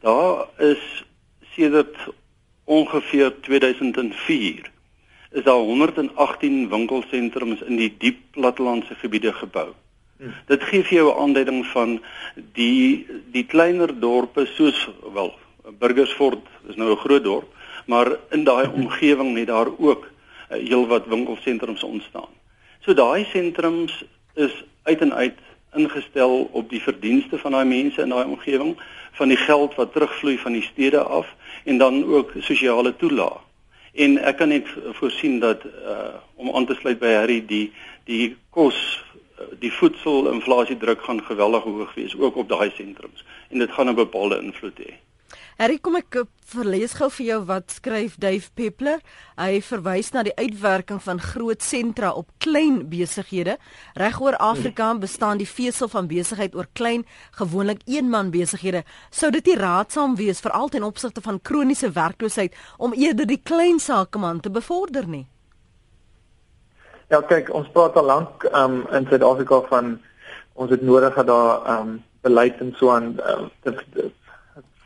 [0.00, 1.04] Daar is
[1.54, 1.96] sedert
[2.64, 4.70] ongeveer 2004
[5.30, 9.72] is daar 118 winkelsentrums in die diep plattelandse gebiede gebou.
[10.18, 10.32] Hmm.
[10.46, 12.00] Dit gee vir jou 'n aanduiding van
[12.52, 15.34] die die kleiner dorpe soos wel
[15.78, 17.54] Burgersfort is nou 'n groot dorp,
[17.86, 22.32] maar in daai omgewing het daar ook uh, heelwat winkelsentrums ontstaan.
[22.80, 25.38] So daai sentrums is uit en uit
[25.78, 28.76] ingestel op die verdienste van daai mense in daai omgewing
[29.18, 33.44] van die geld wat terugvloei van die stede af en dan ook sosiale toelaag.
[33.94, 34.66] En ek kan net
[35.00, 37.72] voorsien dat uh om aan te sluit by Harry die
[38.06, 38.76] die kos
[39.40, 43.90] uh, die voedselinflasie druk gaan geweldig hoog wees ook op daai sentrums en dit gaan
[43.90, 44.94] 'n bepaalde invloed hê.
[45.58, 49.00] Harry, kom ek verlees gou vir jou wat skryf Dave Peppler.
[49.34, 53.56] Hy verwys na die uitwerking van groot sentra op klein besighede.
[53.98, 57.02] Regoor Afrika bestaan die vesel van besigheid oor klein,
[57.40, 58.84] gewoonlik eenman besighede.
[59.10, 63.82] Sou dit nie raadsaam wees veral ten opsigte van kroniese werkloosheid om eerder die klein
[63.82, 65.24] sakeman te bevorder nie?
[67.10, 69.96] Ja, kyk, ons praat al lank um, in Suid-Afrika van
[70.54, 73.50] ons het nodig dat daar um, beleid en so aan um,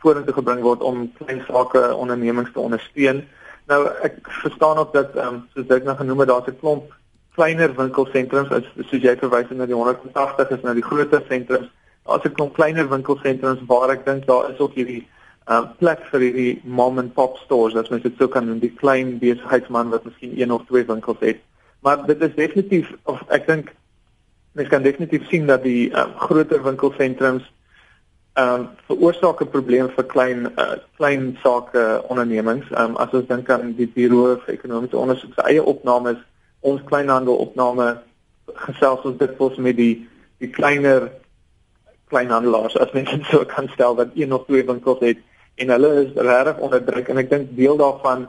[0.02, 3.22] vorentoe gebring word om klein sake ondernemings te ondersteun.
[3.70, 6.90] Nou ek verstaan ook dat ehm um, soos ek nou genoem het daar's 'n klomp
[7.36, 11.70] kleiner winkelsentrums as soos jy verwys na die 180 is nou die groter sentrums.
[12.06, 15.06] Daar's 'n klomp kleiner winkelsentrums waar ek dink daar is ook hierdie
[15.46, 18.58] ehm uh, plek vir hierdie mom and pop stores as mens dit sou kan noem,
[18.58, 21.40] die klein besigheidsman wat miskien een of twee winkels het.
[21.82, 23.72] Maar dit is definitief of ek dink
[24.52, 27.52] mens kan definitief sien dat die um, groter winkelsentrums
[28.34, 32.70] ehm um, veroorsaak 'n probleem vir klein uh, klein sake ondernemings.
[32.70, 36.18] Ehm um, as ons dink aan die Buro vir Ekonomiese Ondersoek se eie opnames,
[36.60, 37.98] ons kleinhandel opname
[38.46, 40.08] gesels ons dit vols met die
[40.42, 41.10] die kleiner
[42.12, 45.18] kleinhandelaars as mens dit so kan stel wat een of twee winkels het
[45.62, 48.28] en hulle is regtig onder druk en ek dink deel daarvan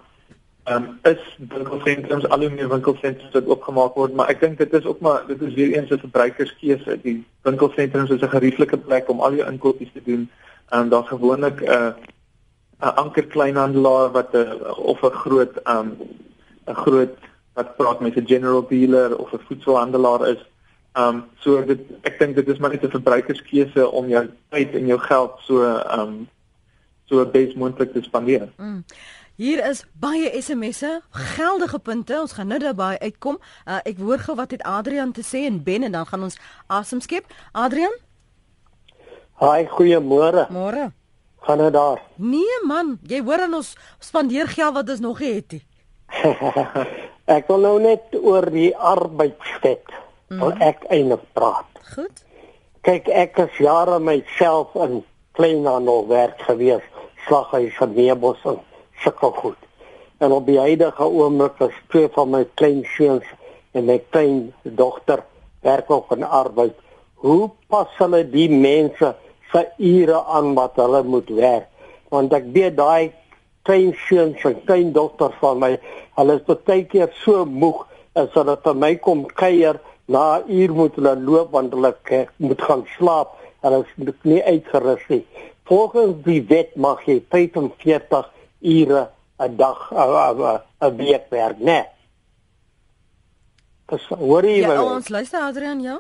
[0.63, 4.73] Ehm um, is winkelsentrums al hoe meer winkelsentrums wat oopgemaak word, maar ek dink dit
[4.73, 6.99] is ook maar dit is weer eens 'n verbruikerskeuse.
[7.03, 10.29] Die winkelsentrums is 'n gerieflike plek om al jou inkopies te doen.
[10.69, 11.91] Ehm um, daar's gewoonlik 'n uh,
[12.79, 15.97] 'n anker kleinhandelaar wat 'n uh, of 'n groot ehm um,
[16.67, 17.17] 'n groot
[17.53, 20.41] wat praat met 'n general dealer of 'n voedselhandelaar is.
[20.93, 24.71] Ehm um, so dit ek dink dit is maar net 'n verbruikerskeuse om jou tyd
[24.73, 26.27] en jou geld so ehm um,
[27.05, 28.47] so besmoontlik te spandeer.
[28.57, 28.83] Mm.
[29.33, 30.99] Hier is baie SMS'e,
[31.33, 32.19] geldige punte.
[32.21, 33.39] Ons gaan nou daarby uitkom.
[33.65, 36.35] Uh, ek hoor gou wat het Adrian te sê en Ben en dan gaan ons
[36.69, 37.25] asem skep.
[37.51, 37.95] Adrian?
[39.41, 40.43] Haai, goeiemôre.
[40.53, 40.91] Môre.
[41.47, 42.03] Gaan nou daar.
[42.21, 45.55] Nee man, jy hoor aan ons spandeer geld wat ons nog het.
[47.37, 49.95] ek wil nou net oor die arbeidswet.
[50.29, 50.43] Mm.
[50.43, 51.81] Wil ek eintlik praat.
[51.95, 52.21] Goed.
[52.85, 55.01] Kyk, ek het jare myself in
[55.33, 56.85] kleinhandel werk gewees,
[57.25, 58.61] slaghuis van meubels en
[59.03, 59.59] sukkel goed.
[60.17, 63.27] En op die huidige oomblik is twee van my klein seuns
[63.71, 65.23] en my klein dogter
[65.61, 66.73] werk op 'n arbeid.
[67.13, 69.15] Hoe pas hulle die mense
[69.51, 71.67] vir ure aan wat hulle moet werk?
[72.13, 73.11] want ek weet daai
[73.65, 75.71] klein seuns en klein dogters van my,
[76.19, 77.85] hulle is baie keer so moeg
[78.19, 79.79] as hulle vir my kom kuier,
[80.11, 81.93] na uur moet hulle loop want hulle
[82.43, 83.39] moet gaan slaap.
[83.63, 85.23] Hulle is nie uitgerus nie.
[85.69, 88.27] Volgens die wet mag jy 45
[88.63, 91.65] ure 'n dag 'n week werk, né?
[91.65, 91.85] Nee.
[93.85, 95.99] Dis hoor jy ja, ons luister Adrian, ja.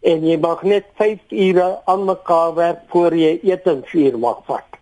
[0.00, 4.78] En jy mag net 5 ure aan mekaar werk voor jy etensuur mag vat.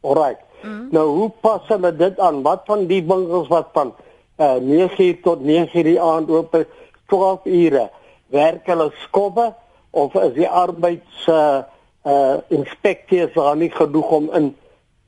[0.00, 0.44] Alrite.
[0.62, 0.88] Mm.
[0.90, 2.42] Nou hoe pas hulle dit aan?
[2.42, 3.94] Wat van die winkels wat van
[4.38, 6.66] uh, eh, 9:00 tot 9:00 die aand oop is,
[7.06, 7.88] 12 ure?
[8.34, 9.52] Werk hulle skobbe
[9.90, 11.62] of is die arbeids uh,
[12.04, 14.56] uh inspekteurs daar nie genoeg om in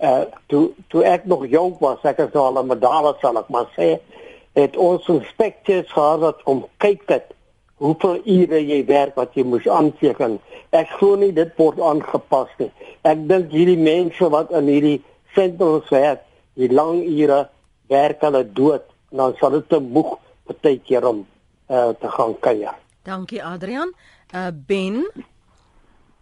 [0.01, 3.69] uh toe toe ek nog jonk was, ek het al 'n medaille sal ek maar
[3.77, 3.99] sê,
[4.53, 7.27] het ons inspekteurs gehad wat om kyk dit
[7.81, 10.39] hoeveel ure jy werk wat jy moes aanteken.
[10.71, 12.71] Ek glo nie dit word aangepas nie.
[13.03, 15.01] Ek dink hierdie mense wat in hierdie
[15.35, 16.21] sentrums werk,
[16.55, 17.49] die lang ure
[17.89, 21.27] werk hulle dood en dan sal dit te moeg partykeer om
[21.71, 22.75] uh te gaan kuier.
[23.03, 23.93] Dankie Adrian.
[24.35, 25.05] Uh Ben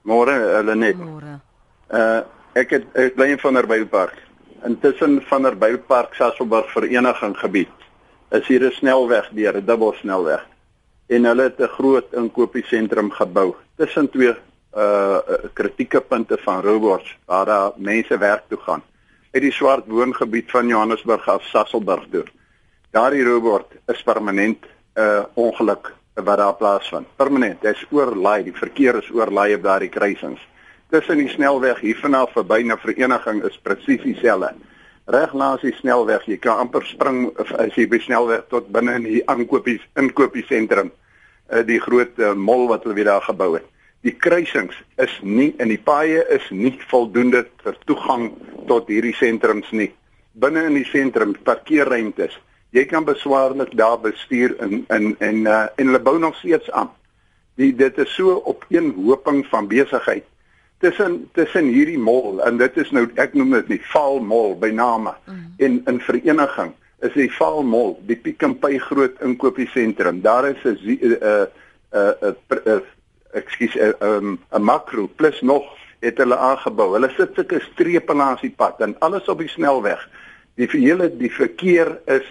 [0.03, 0.97] Môre, hulle net.
[0.97, 1.41] Môre.
[1.91, 4.15] Uh ek het ek bly in Vanderbijlpark.
[4.65, 7.75] Intussen Vanderbijlpark Sasolburg vereniging gebied.
[8.31, 10.47] Is hier 'n snelweg deur, 'n dubbelsnelweg.
[11.09, 14.35] En hulle het 'n groot inkopiesentrum gebou tussen twee
[14.77, 15.19] uh
[15.55, 18.83] kritieke punte van robots waar daar mense werk toe gaan.
[19.33, 22.25] Uit die swart woongebied van Johannesburg af Sasolburg toe.
[22.91, 27.07] Daardie robot is permanent 'n uh, ongeluk wat daar plaasvind.
[27.17, 30.41] Permanent, dit is oorlaai, die verkeer is oorlaai op daardie kruisings.
[30.89, 34.55] Tussen die snelweg hier vanaf verby na vereniging is presies dieselfde.
[35.13, 39.05] Reg langs die snelweg, jy kan amper spring as jy by snelweg tot binne in
[39.05, 40.89] die aankopies inkopiesentrum,
[41.53, 43.67] uh, die groot uh, mall wat hulle weer daar gebou het.
[44.07, 48.31] Die kruisings is nie in die paaie is nie voldoende vir toegang
[48.73, 49.91] tot hierdie sentrums nie.
[50.41, 52.41] Binne in die sentrum parkeerruimtes
[52.73, 56.89] jy kan beswaarlik daar bestuur in in en uh, en hulle bou nog steeds aan.
[57.61, 60.25] Die dit is so op een hoping van besigheid
[60.79, 64.71] tussen tussen hierdie mall en dit is nou ek noem dit nie Val Mall by
[64.71, 65.47] name mm.
[65.59, 66.75] en in vereniging
[67.07, 70.23] is die Val Mall die Pick n Pay groot inkopiesentrum.
[70.23, 71.49] Daar is 'n 'n
[71.95, 72.83] 'n
[73.33, 75.65] ekskuus 'n 'n makro plus nog
[76.01, 76.93] het hulle aangebou.
[76.93, 80.09] Hulle sit sulke strepe langs die pad en alles op die snelweg.
[80.55, 82.27] Die hele die verkeer is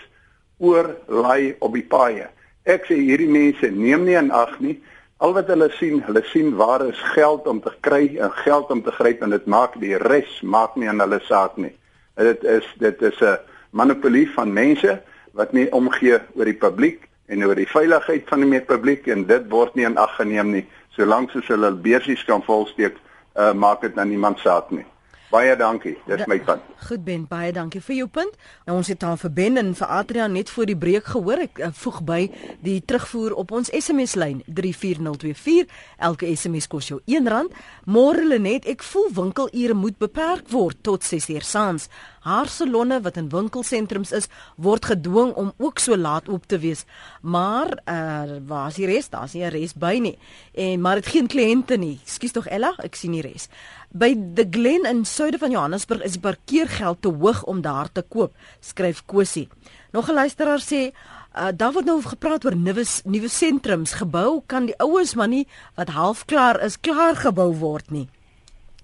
[0.58, 2.28] oorlei op die paaie.
[2.64, 4.80] Ek sê hierdie mense neem nie in ag nie.
[5.18, 8.84] Al wat hulle sien, hulle sien waar is geld om te kry en geld om
[8.86, 11.74] te gryp en dit maak die res maak nie aan hulle saak nie.
[12.22, 13.40] Dit is dit is 'n
[13.72, 15.02] monopolie van mense
[15.34, 19.50] wat nie omgee oor die publiek en oor die veiligheid van die publiek en dit
[19.50, 20.66] word nie in ag geneem nie.
[20.90, 22.96] Solank as hulle beursies kan volsteek,
[23.36, 24.86] uh, maak dit aan niemand saak nie.
[25.28, 25.98] Baie dankie.
[26.08, 26.63] Dis my punt.
[26.88, 28.36] Goed Ben, baie dankie vir jou punt.
[28.63, 31.42] Nou ons het aan vir Ben en vir Adrian net voor die breek gehoor.
[31.44, 32.20] Ek uh, voeg by
[32.63, 35.68] die terugvoer op ons SMS lyn 34024.
[36.08, 37.52] Elke SMS kos jou R1.
[37.92, 41.90] Môre Lenet, ek voel winkelure moet beperk word tot 6uur saans.
[42.24, 46.86] Haar salonne wat in winkelsentrums is, word gedwing om ook so laat oop te wees.
[47.22, 49.12] Maar uh waar is die res?
[49.12, 50.18] Daar's nie 'n res by nie.
[50.54, 52.00] En maar dit geen kliënte nie.
[52.04, 53.50] Ekskuus tog Ella, ek sien nie res.
[53.95, 58.02] By The Glen in suide van Johannesburg is die parkeergeld te hoog om daar te
[58.04, 59.47] koop, skryf Kosie.
[59.91, 64.65] Nog 'n luisteraar sê, uh, daar word nou gepraat oor nuwe nuwe sentrums gebou, kan
[64.65, 68.10] die oues maar nie wat half klaar is, klaar gebou word nie.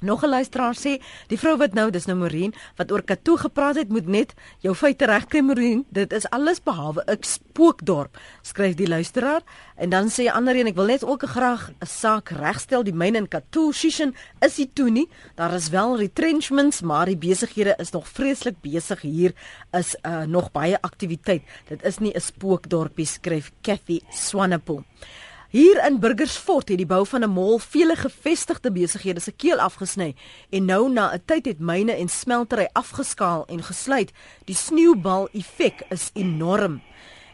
[0.03, 3.75] Nog 'n luisteraar sê, die vrou wat nou, dis nou Morien, wat oor Katoo gepraat
[3.75, 5.85] het, moet net jou feite regkry Morien.
[5.89, 9.41] Dit is alles behalwe 'n spookdorp, skryf die luisteraar.
[9.75, 12.83] En dan sê 'n ander een, ek wil net ook graag 'n saak regstel.
[12.83, 15.09] Die myn in Katoo Shishin is nie toe nie.
[15.35, 19.33] Daar is wel retrenchments, maar die besighede is nog vreeslik besig hier.
[19.71, 21.41] Is uh, nog baie aktiwiteit.
[21.67, 24.83] Dit is nie 'n spookdorpie, skryf Kathy Swanepoel.
[25.53, 30.15] Hier in Burgersfort het die bou van 'n mall vele gevestigde besighede se keel afgesny
[30.49, 34.11] en nou na 'n tyd het myne en smeltery afgeskaal en gesluit.
[34.45, 36.81] Die sneeubal effek is enorm.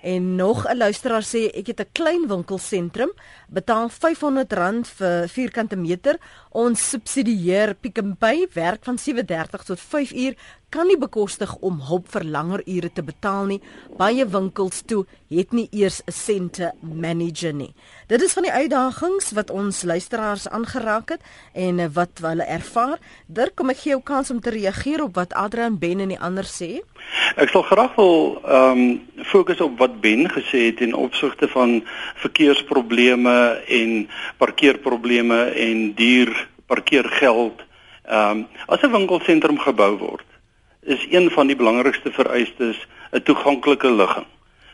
[0.01, 3.11] En nog 'n luisteraar sê ek het 'n klein winkelsentrum,
[3.49, 6.17] betaal R500 vir vierkante meter.
[6.49, 10.35] Ons subsidieer Pick n Pay werk van 7:30 tot 5 uur
[10.69, 13.59] kan nie bekostig om hulp vir langer ure te betaal nie.
[13.97, 17.73] Baie winkels toe het nie eers 'n sente manager nie.
[18.07, 21.21] Dit is van die uitdagings wat ons luisteraars aangeraak het
[21.53, 22.97] en wat hulle ervaar.
[23.27, 26.19] Dirk, kom ek gee jou kans om te reageer op wat Adrian Ben en die
[26.19, 26.81] ander sê.
[27.35, 31.83] Ek sal graag wil ehm um, fokus op wat Ben gesê het in opsigte van
[32.15, 37.67] verkeersprobleme en parkeerprobleme en duur parkeergeld
[38.09, 40.25] Ehm um, as 'n winkelsentrum gebou word,
[40.89, 44.25] is een van die belangrikste vereistes 'n toeganklike ligging.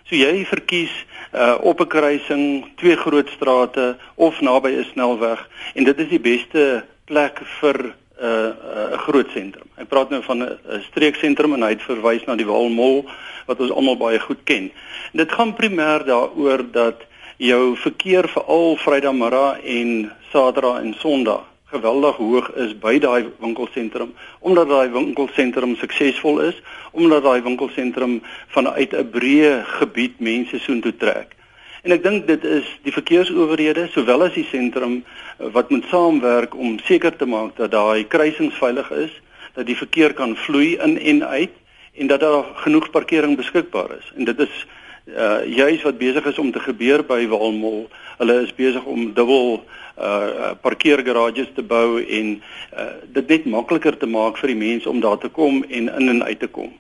[0.04, 0.94] So jy verkies
[1.34, 6.20] uh, op 'n kruising, twee groot strate of naby 'n snelweg en dit is die
[6.20, 9.68] beste plek vir 'n uh, uh, groot sentrum.
[9.76, 13.04] Ek praat nou van 'n streeksentrum en hy het verwys na die Walmall
[13.46, 14.72] wat ons almal baie goed ken.
[15.12, 17.02] En dit gaan primêr daaroor dat
[17.38, 24.70] jou verkeer veral Vrydagmiddag en Saterdag en Sondag geweldig hoog is by daai winkelsentrum omdat
[24.70, 26.62] daai winkelsentrum suksesvol is,
[26.92, 28.22] omdat daai winkelsentrum
[28.56, 31.36] vanuit 'n breë gebied mense soontoe trek.
[31.86, 35.04] En ek dink dit is die verkeersowerhede sowel as die sentrum
[35.38, 39.14] wat moet saamwerk om seker te maak dat daai kruisings veilig is,
[39.54, 41.54] dat die verkeer kan vloei in en uit
[41.94, 44.12] en dat daar genoeg parkering beskikbaar is.
[44.18, 44.66] En dit is
[45.06, 47.86] uh juis wat besig is om te gebeur by Walmall.
[48.18, 49.62] Hulle is besig om dubbel
[49.98, 52.42] uh parkeergarages te bou en
[52.78, 56.10] uh dit net makliker te maak vir die mense om daar te kom en in
[56.10, 56.74] en uit te kom.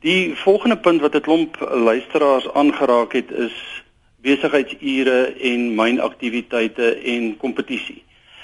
[0.00, 3.82] Die volgende punt wat 'n klomp luisteraars aangeraak het is
[4.24, 8.02] besigheidsure en mynaktiwiteite en kompetisie.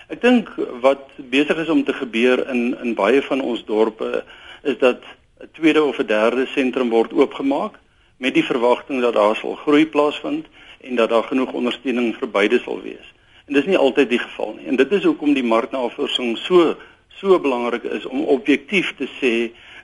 [0.08, 0.48] Ek dink
[0.80, 4.24] wat besig is om te gebeur in in baie van ons dorpe
[4.62, 5.02] is dat
[5.40, 7.78] 'n tweede of 'n derde sentrum word oopgemaak
[8.16, 10.46] met die verwagting dat daar sal groei plaasvind
[10.80, 13.08] en dat daar genoeg ondersteuning vir beide sal wees.
[13.50, 14.68] En dis nie altyd die geval nie.
[14.70, 16.76] En dit is hoekom die marknavorsing so
[17.18, 19.32] so belangrik is om objektief te sê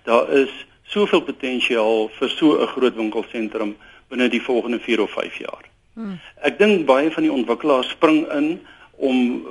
[0.06, 0.52] daar is
[0.86, 3.74] soveel potensiaal vir so 'n groot winkelsentrum
[4.08, 5.64] binne die volgende 4 of 5 jaar.
[5.94, 6.20] Hmm.
[6.42, 8.60] Ek dink baie van die ontwikkelaars spring in
[8.96, 9.46] om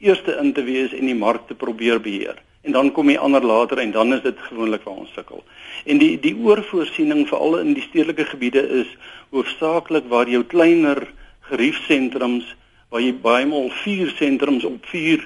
[0.00, 3.42] eerste in te wees en die mark te probeer beheer en dan kom die ander
[3.42, 5.44] later en dan is dit gewoonlik waar ons sukkel.
[5.84, 8.90] En die die oorvoorsiening veral in die stedelike gebiede is
[9.30, 11.06] hoofsaaklik waar jou kleiner
[11.40, 12.56] geriefsentrums
[12.92, 15.24] waar jy baie maal 4 sentrums op 4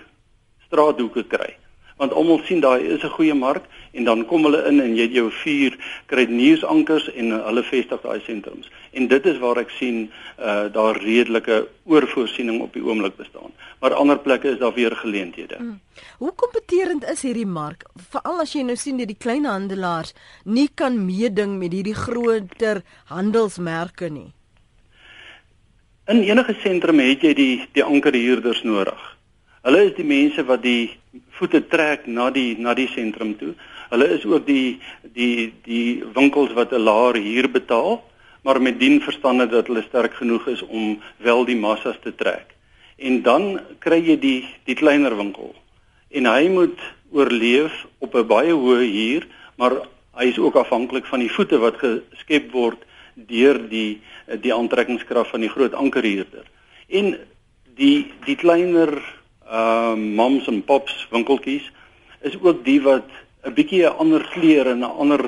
[0.69, 1.57] straathoeke kry
[1.97, 5.03] want almal sien daai is 'n goeie mark en dan kom hulle in en jy
[5.03, 5.77] het jou vier
[6.07, 8.71] kredietnuusankers en hulle vestig daai sentrums.
[8.93, 13.53] En dit is waar ek sien uh daar redelike oorvoorsiening op die oomblik bestaan.
[13.81, 15.57] Maar ander plekke is daar weer geleenthede.
[15.57, 15.81] Hmm.
[16.19, 17.85] Hoe kompeterend is hierdie mark?
[18.11, 20.13] Veral as jy nou sien dat die kleinhandelaars
[20.45, 24.36] nie kan meeding met hierdie groter handelsmerke nie.
[26.07, 28.99] In enige sentrum het jy die die ankerhuurders nodig.
[29.67, 30.93] Hulle is die mense wat die
[31.35, 33.57] voete trek na die na die sentrum toe.
[33.91, 34.79] Hulle is ook die
[35.17, 37.99] die die winkels wat 'n laer huur betaal,
[38.45, 42.55] maar met dien verstande dat hulle sterk genoeg is om wel die massas te trek.
[42.99, 45.55] En dan kry jy die die kleiner winkel.
[46.11, 46.79] En hy moet
[47.11, 49.73] oorleef op 'n baie hoë huur, maar
[50.15, 52.79] hy is ook afhanklik van die voete wat geskep word
[53.15, 54.01] deur die
[54.43, 56.47] die aantrekkingskrag van die groot ankerhuurder.
[56.89, 57.17] En
[57.77, 58.95] die die kleiner
[59.47, 61.71] uh moms en pops winkeltjies
[62.27, 63.07] is ook die wat
[63.47, 65.23] 'n bietjie 'n ander kleur en 'n ander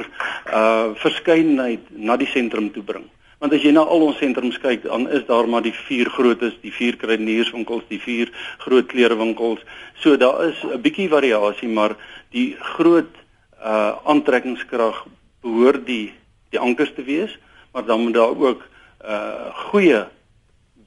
[0.52, 3.06] uh verskeidenheid na die sentrum toe bring.
[3.38, 6.56] Want as jy na al ons sentrums kyk, dan is daar maar die vier grootes,
[6.60, 9.60] die vier kruidenierswinkels, die vier groot klerewinkels.
[9.94, 11.96] So daar is 'n bietjie variasie, maar
[12.30, 13.14] die groot
[13.62, 15.06] uh aantrekkingskrag
[15.42, 16.12] behoort die
[16.50, 17.38] die ankers te wees,
[17.72, 18.62] maar dan moet daar ook
[19.04, 20.06] uh goeie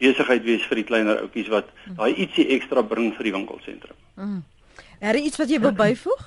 [0.02, 1.96] besigheid wees vir die kleiner ouetjies wat mm.
[2.00, 3.98] daai ietsie ekstra bring vir die winkelsentrum.
[4.16, 4.42] Mm.
[5.00, 6.24] Er is iets wat jy wil byvoeg?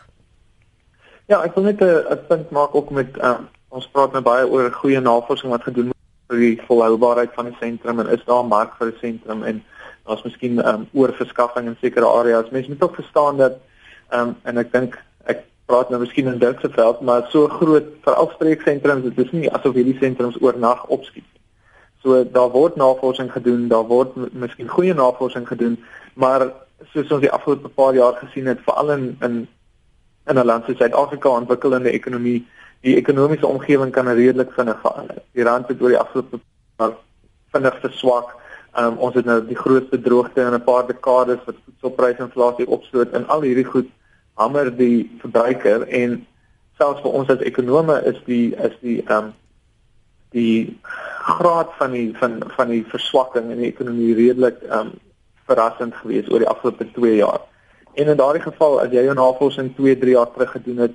[1.30, 4.70] Ja, ek wil net 'n punt maak ook met um, ons praat nou baie oor
[4.70, 8.52] goeie navorsing wat gedoen word vir die volhoubaarheid van die sentrum en is daar 'n
[8.52, 9.62] mark vir 'n sentrum en
[10.06, 12.50] daar's miskien um, oorverskaffing in sekere areas.
[12.50, 13.58] Mense moet ook verstaan dat
[14.12, 17.88] um, en ek dink ek praat nou miskien in Dirk se veld, maar so groot
[18.04, 21.33] vir afspreeksentrums, dit is nie asof hierdie sentrums oornag opskiet.
[22.04, 25.78] So daar word navorsing gedoen, daar word miskien goeie navorsing gedoen,
[26.20, 26.50] maar
[26.92, 29.46] soos ons die afgelope paar jaar gesien het, veral in in
[30.28, 32.46] in 'n land soos Suid-Afrika ontwikkelende ekonomie,
[32.80, 35.16] die ekonomiese omgewing kan redelik vinnig verander.
[35.32, 36.40] Die rand het oor die afgelope
[36.78, 36.92] jaar
[37.52, 38.34] vinnig verswak.
[38.78, 43.28] Um, ons het nou die grootste droogte in 'n paar dekades wat voedselprysinflasie opstoot en
[43.28, 43.88] al hierdie goed
[44.34, 46.26] hamer die verbruiker en
[46.79, 49.33] selfs vir ons as ekonome is die is die ehm um,
[50.35, 50.78] die
[51.24, 54.92] graad van die van van die verswakking in die ekonomie redelik um
[55.48, 57.40] verrassend geweest oor die afgelope 2 jaar.
[57.94, 60.94] En in daardie geval as jy jou navorsing 2, 3 jaar terug gedoen het,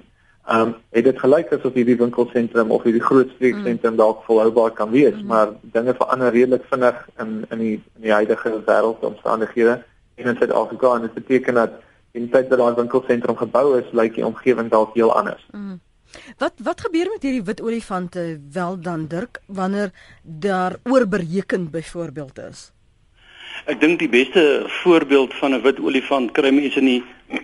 [0.57, 4.01] um het dit gelyk asof hierdie winkelsentrum of hierdie groot streeksentrum mm.
[4.01, 5.27] dalk volhoubaar kan wees, mm.
[5.31, 9.77] maar dinge verander redelik vinnig in in die in die huidige wêreldomstandighede
[10.15, 11.77] en in Suid-Afrika en dit beteken dat
[12.11, 15.45] in feite dat daai winkelsentrum gebou is, lyk die omgewing dalk heel anders.
[15.51, 15.79] Mm.
[16.37, 19.91] Wat wat gebeur met hierdie wit olifante wel dan Dirk wanneer
[20.23, 22.71] daar oorbereken byvoorbeeld is?
[23.65, 27.03] Ek dink die beste voorbeeld van 'n wit olifant kry mense in die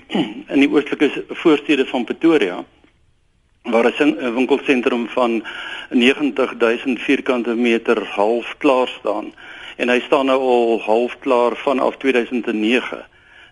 [0.53, 2.63] in die oostelike voorstede van Pretoria
[3.63, 5.43] waar 'n winkelsentrum van
[5.89, 9.33] 90000 vierkante meter half klaar staan
[9.77, 13.05] en hy staan nou al half klaar vanaf 2009.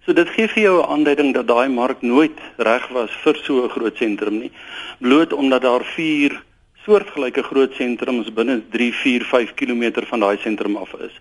[0.05, 3.63] So dit gee vir jou 'n aanduiding dat daai mark nooit reg was vir so
[3.63, 4.51] 'n groot sentrum nie.
[4.99, 6.41] Bloot omdat daar 4
[6.85, 11.15] soortgelyke groot sentrums binne 3, 4, 5 km van daai sentrum af is.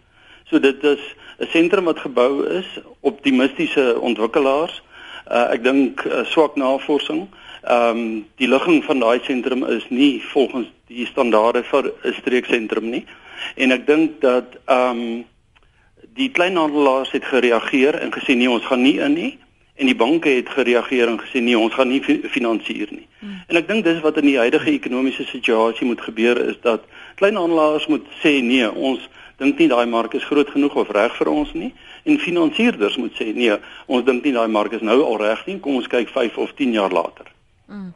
[0.50, 0.98] So dit is
[1.38, 2.66] 'n sentrum wat gebou is
[3.00, 4.82] op optimistiese ontwikkelaars.
[5.30, 7.28] Uh, ek dink uh, swak navorsing.
[7.62, 12.90] Ehm um, die ligging van daai sentrum is nie volgens die standaarde vir 'n streeksentrum
[12.90, 13.04] nie.
[13.54, 15.24] En ek dink dat ehm um,
[16.16, 19.30] die kleinhandelaars het gereageer en gesê nee, ons gaan nie in nie
[19.80, 23.06] en die banke het gereageer en gesê nee, ons gaan nie finansier nie.
[23.22, 23.38] Hmm.
[23.48, 26.84] En ek dink dis wat in die huidige ekonomiese situasie moet gebeur is dat
[27.20, 29.08] kleinhandelaars moet sê nee, ons
[29.40, 31.72] dink nie daai mark is groot genoeg of reg vir ons nie
[32.04, 33.56] en finansierders moet sê nee,
[33.86, 36.54] ons dink nie daai mark is nou al reg nie, kom ons kyk 5 of
[36.60, 37.30] 10 jaar later.
[37.66, 37.92] Mm.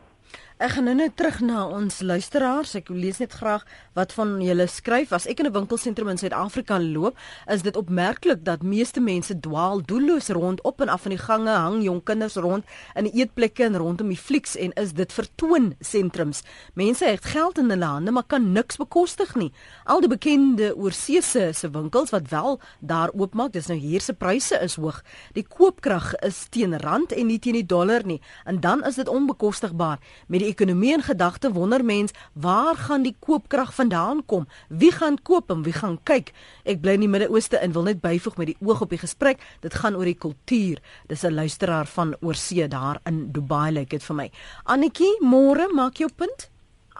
[0.56, 2.70] Ek gaan nou net terug na ons luisteraars.
[2.78, 5.10] Ek lees net graag wat van julle skryf.
[5.12, 9.84] As ek in 'n winkelsentrum in Suid-Afrika loop, is dit opmerklik dat meeste mense dwaal
[9.84, 13.64] doelloos rond op en af in die gange, hang jong kinders rond in die eetplekke
[13.64, 16.42] en rondom die flieks en is dit vertoon sentrums.
[16.74, 19.52] Mense het geld in hulle hande, maar kan niks bekostig nie.
[19.84, 24.58] Al die bekende oorseese se winkels wat wel daar oopmaak, dis nou hier se pryse
[24.62, 25.02] is hoog.
[25.34, 29.08] Die koopkrag is teen rand en nie teen die dollar nie, en dan is dit
[29.08, 29.98] onbekostigbaar.
[30.28, 34.46] Met die ekonomie in gedagte wonder mens waar gaan die koopkrag vandaan kom?
[34.68, 36.32] Wie gaan koop en wie gaan kyk?
[36.64, 39.42] Ek bly in die Midde-Ooste en wil net byvoeg met die oog op die gesprek,
[39.60, 40.82] dit gaan oor die kultuur.
[41.08, 44.30] Dis 'n luisteraar van oorsee daar in Dubai lyk dit vir my.
[44.64, 46.50] Annetjie, môre maak jou punt.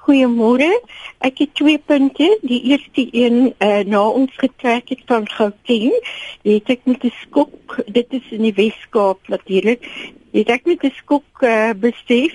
[0.07, 0.71] Goeiemôre.
[1.19, 2.39] Ek het twee punte.
[2.43, 5.95] Die eerste een uh, na ons getrek het van Gauteng,
[6.47, 9.83] het ek met 'n skok, dit is in die Wes-Kaap natuurlik,
[10.31, 12.33] het ek met 'n skok uh, besef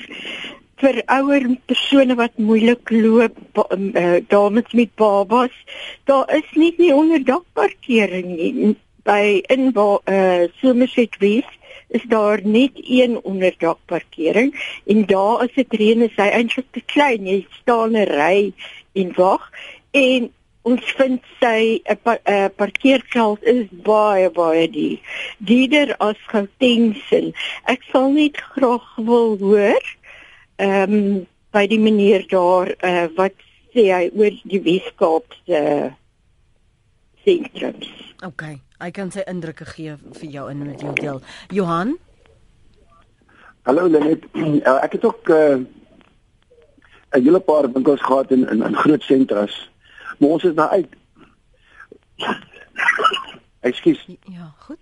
[0.82, 5.54] vir ouer persone wat moeilik loop, uh, dames met babas,
[6.10, 8.76] daar is nie nie onderdakparkering nie.
[9.06, 11.58] By in waar uh, Somerset West
[11.92, 14.54] is daar net een onderdakparkering
[14.86, 17.26] en daar as dit reën is hy eintlik te klein.
[17.28, 18.54] Jy staan 'n ry
[18.94, 19.50] en wag
[19.92, 20.30] en
[20.62, 25.00] ons vind sy 'n pa, uh, parkeergeld is baie baie duur.
[25.38, 26.22] Dierder as
[27.10, 27.34] sin.
[27.66, 29.82] Ek sal net graag wil hoor
[30.62, 33.34] ehm um, by die meneer daar uh, wat
[33.74, 35.60] sê hy oor die Weskaap se
[37.26, 37.90] sentrums.
[38.24, 38.44] OK,
[38.80, 41.20] hy kan sy indrukke gee vir jou in met jou deel.
[41.52, 41.96] Johan?
[43.68, 44.28] Hallo Lenet.
[44.38, 45.58] Uh, ek het ook uh,
[47.12, 49.58] 'n hele paar winkels gehad in in, in groot sentras.
[50.20, 50.94] Maar ons is nou uit.
[53.70, 54.06] Ekskuus.
[54.30, 54.80] Ja, goed.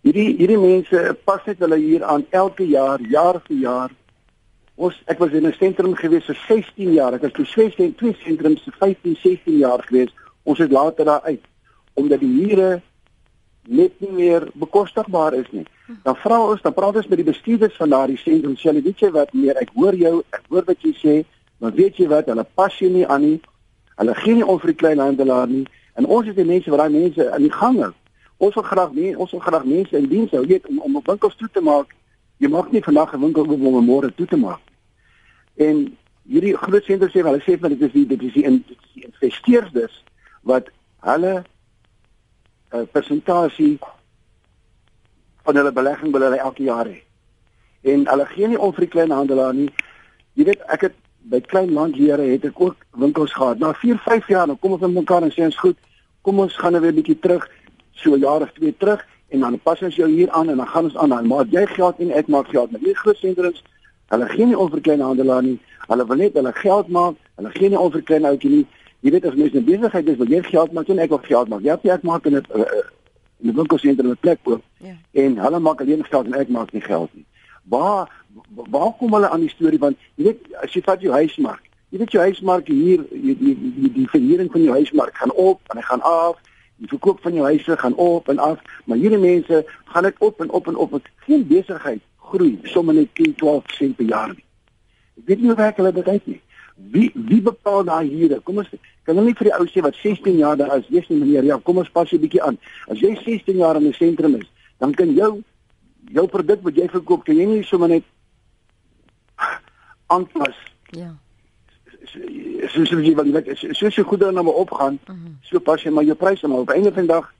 [0.00, 3.90] Hierdie hierdie mense pas net hulle hier aan elke jaar, jaar vir jaar
[4.74, 7.14] Ons ek was in 'n sentrum gewees vir 16 jaar.
[7.14, 10.14] Ek was toe twee twee sentrums vir 15, 16 jaar gewees.
[10.42, 11.42] Ons het later daar uit
[11.94, 12.82] omdat die huure
[13.62, 15.66] net nie meer bekostigbaar is nie.
[16.02, 18.56] Dan vra ons, dan praat ons met die bestuurders van daardie sentrum.
[18.56, 19.56] Sê hulle, "Weet jy wat meer?
[19.56, 21.24] Ek hoor jou, ek hoor wat jy sê,
[21.58, 22.26] maar weet jy wat?
[22.26, 23.40] Hulle pas jy nie aan nie.
[23.96, 25.66] Hulle gee nie om vir die kleinhandelaar nie.
[25.94, 27.92] En ons het die mense wat daai mense in die gange.
[28.36, 31.36] Ons wil graag nie, ons wil graag mense in diens hou, weet om om winkels
[31.36, 31.94] toe te maak
[32.44, 34.60] Jy mag nie vandag 'n winkel oop om môre toe te maak.
[35.56, 35.96] En
[36.28, 38.64] hierdie groot sentrums sê hulle sê dat dit is die dit is die, in,
[38.94, 40.04] die investeerders
[40.42, 40.68] wat
[41.00, 41.44] hulle 'n
[42.76, 43.78] uh, eh, persentasie
[45.44, 47.00] van hulle belegging wil hulle elke jaar hê.
[47.82, 49.70] En hulle gee nie om vir die klein handelaar nie.
[50.34, 53.58] Jy weet ek het by klein landlede het ek ook winkels gehad.
[53.58, 55.78] Na 4, 5 jaar dan kom ons met mekaar en sê ons goed,
[56.20, 57.48] kom ons gaan nou weer 'n bietjie terug
[57.92, 60.68] so 'n jaar of twee terug en dan pas ons jou hier aan en dan
[60.70, 61.12] gaan ons aan.
[61.12, 62.70] Dan maar jy geld en ek maak geld.
[62.70, 63.62] Met hierdie groot sentrums
[64.12, 65.58] hulle gee nie oor klein handelaar nie.
[65.88, 67.20] Hulle wil net hulle geld maak.
[67.40, 68.66] Hulle gee nie oor klein ouetjie nie.
[69.04, 70.88] Jy weet as mense 'n besigheid is wil jy geld maak.
[70.88, 71.62] En ek wil geld maak.
[71.66, 72.64] Jy het ek maak in 'n uh,
[73.42, 74.62] in 'n winkelsentrum 'n plek oop.
[74.84, 74.96] Ja.
[75.12, 77.24] en hulle maak alleen geld en ek maak nie geld nie.
[77.64, 78.10] Waar
[78.54, 79.78] waar kom hulle aan die storie?
[79.78, 81.62] Want jy weet as jy vat jou huismark.
[81.88, 85.60] Jy weet jou huismark hier die die die, die verhuuring van jou huismark gaan op
[85.70, 86.40] en hy gaan af
[86.84, 90.40] Die verkoop van jou huise gaan op en af, maar hierdie mense gaan dit op
[90.40, 90.98] en op en op.
[91.24, 94.44] Geen besigheid groei sommer net 10, 12% per jaar nie.
[95.16, 96.40] Ek weet nie hoe werk hulle dit uit nie.
[96.92, 98.36] Wie wie bepaal daai huur?
[98.44, 101.08] Kom ons kan hulle nie vir die ou sê wat 16 jaar daar is, weet
[101.08, 102.58] nie meneer, ja, kom ons pas 'n bietjie aan.
[102.88, 105.42] As jy 16 jaar in 'n sentrum is, dan kan jou
[106.12, 108.04] jou produk wat jy verkoop, kan jy nie sommer net
[110.06, 110.56] aanpas.
[110.90, 111.23] Ja
[112.72, 115.32] soos jy wil weet so so goed dan nou opgaan uh -huh.
[115.42, 117.34] so pas jy maar jou pryse maar op einde van die dag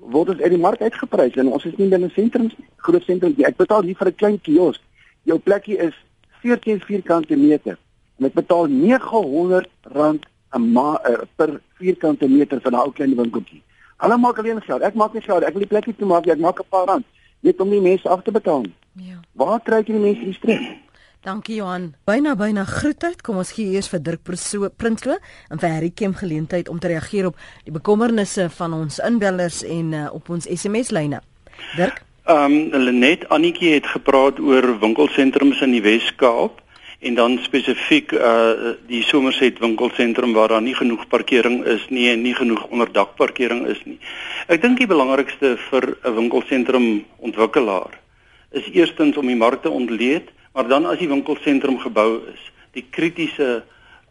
[0.00, 3.46] word ons uit die mark uitgeprys en ons is nie binne sentrums groot sentrums nie.
[3.46, 4.80] Ek betaal hier vir 'n klein kiosk.
[5.24, 5.94] Jou plekkie is
[6.42, 7.78] 14 vierkante meter
[8.18, 13.62] en ek betaal R900 'n uh, per vierkante meter vir 'n ou klein winkeltjie.
[13.98, 14.82] Hulle maak alleen geld.
[14.82, 15.42] Ek maak nie geld.
[15.42, 16.26] Ek wil die plekkie toe maak.
[16.26, 17.04] Ek maak 'n paar rand
[17.40, 18.64] net om die mense af te betaal.
[18.92, 19.20] Ja.
[19.32, 20.78] Waar kry jy die mense die streek?
[21.20, 21.90] Dankie Johan.
[22.08, 23.18] Byna byna groetheid.
[23.20, 25.18] Kom ons gee eers vir Dirk Prinsloo
[25.52, 29.92] en vir Harry Kem geleentheid om te reageer op die bekommernisse van ons inbellers en
[29.92, 31.20] uh, op ons SMS lyne.
[31.76, 32.00] Dirk?
[32.24, 36.64] Ehm um, Lenet Annetjie het gepraat oor winkelsentrums in die Wes-Kaap
[37.04, 42.24] en dan spesifiek uh die Somerset winkelsentrum waar daar nie genoeg parkering is nie en
[42.24, 44.00] nie genoeg onderdakparkering is nie.
[44.48, 48.00] Ek dink die belangrikste vir 'n winkelsentrum ontwikkelaar
[48.50, 52.42] is eerstens om die mark te ontleed, maar dan as die winkelsentrum gebou is,
[52.74, 53.62] die kritiese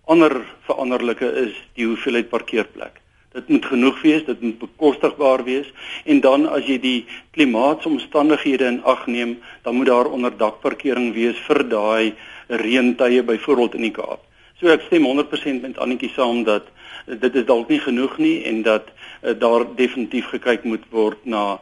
[0.10, 2.98] ander veranderlike is die hoeveelheid parkeerplek.
[3.34, 5.68] Dit moet genoeg wees, dit moet bekostigbaar wees
[6.10, 7.00] en dan as jy die
[7.38, 12.16] klimaatsomstandighede in ag neem, dan moet daar onderdakparkering wees vir daai
[12.50, 14.26] reëntye byvoorbeeld in die Kaap.
[14.60, 18.42] So ek stem 100% met Annetjie saam dat uh, dit is dalk nie genoeg nie
[18.50, 21.60] en dat uh, daar definitief gekyk moet word na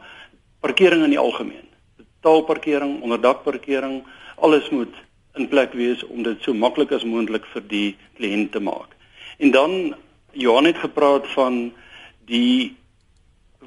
[0.64, 1.68] parkering in die algemeen.
[2.26, 4.00] Taalparkering, onderdakparkering,
[4.40, 4.94] alles moet
[5.38, 8.94] in plek wees om dit so maklik as moontlik vir die kliënt te maak.
[9.38, 9.94] En dan
[10.32, 11.72] Johan het gepraat van
[12.26, 12.76] die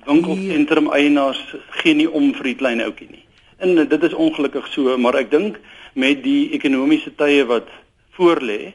[0.06, 1.42] winkelsentrum eienaars
[1.82, 3.26] gee nie om vir die klein ouetjie nie.
[3.62, 5.60] En dit is ongelukkig so, maar ek dink
[5.94, 7.70] met die ekonomiese tye wat
[8.18, 8.74] voorlê,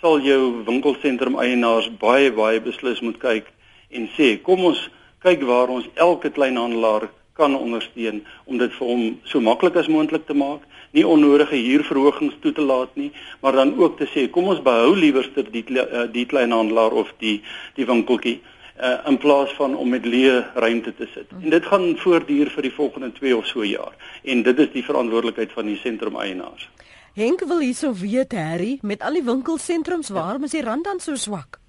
[0.00, 3.50] sal jou winkelsentrum eienaars baie baie beslis moet kyk
[3.92, 4.80] en sê, kom ons
[5.22, 7.08] kyk waar ons elke kleinhandelaar
[7.42, 10.62] kan ondersteun om dit vir hom so maklik as moontlik te maak,
[10.94, 13.10] nie onnodige huurverhogings toe te laat nie,
[13.42, 17.40] maar dan ook te sê, kom ons behou liewerster die eh, die kleinhandelaar of die
[17.78, 18.38] die winkeltjie
[18.82, 21.30] uh, in plaas van om met leë ruimte te sit.
[21.40, 23.94] En dit gaan voortduur vir die volgende 2 of so jaar.
[24.22, 26.68] En dit is die verantwoordelikheid van die sentrum eienaars.
[27.14, 31.14] Henk wil hierso weet Harry, met al die winkelsentrums, waarom is die rand dan so
[31.14, 31.60] swak?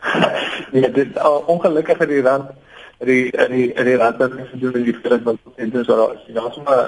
[0.72, 2.52] nee, dit is ongelukkig dat die rand
[3.08, 6.50] die die die rand het nie gedoen in die groot winkelsentrums waar as jy nou
[6.52, 6.80] sommer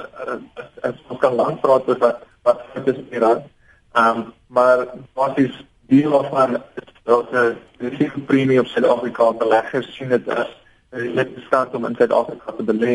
[0.83, 3.47] as ons kan lank praat oor wat wat is die rand.
[3.93, 5.55] Ehm maar wat is
[5.89, 6.59] deel van
[7.05, 10.53] dat die risikopremie op Suid-Afrika beleggers sien dit as
[10.91, 12.95] net bestaan om in Suid-Afrika te belê.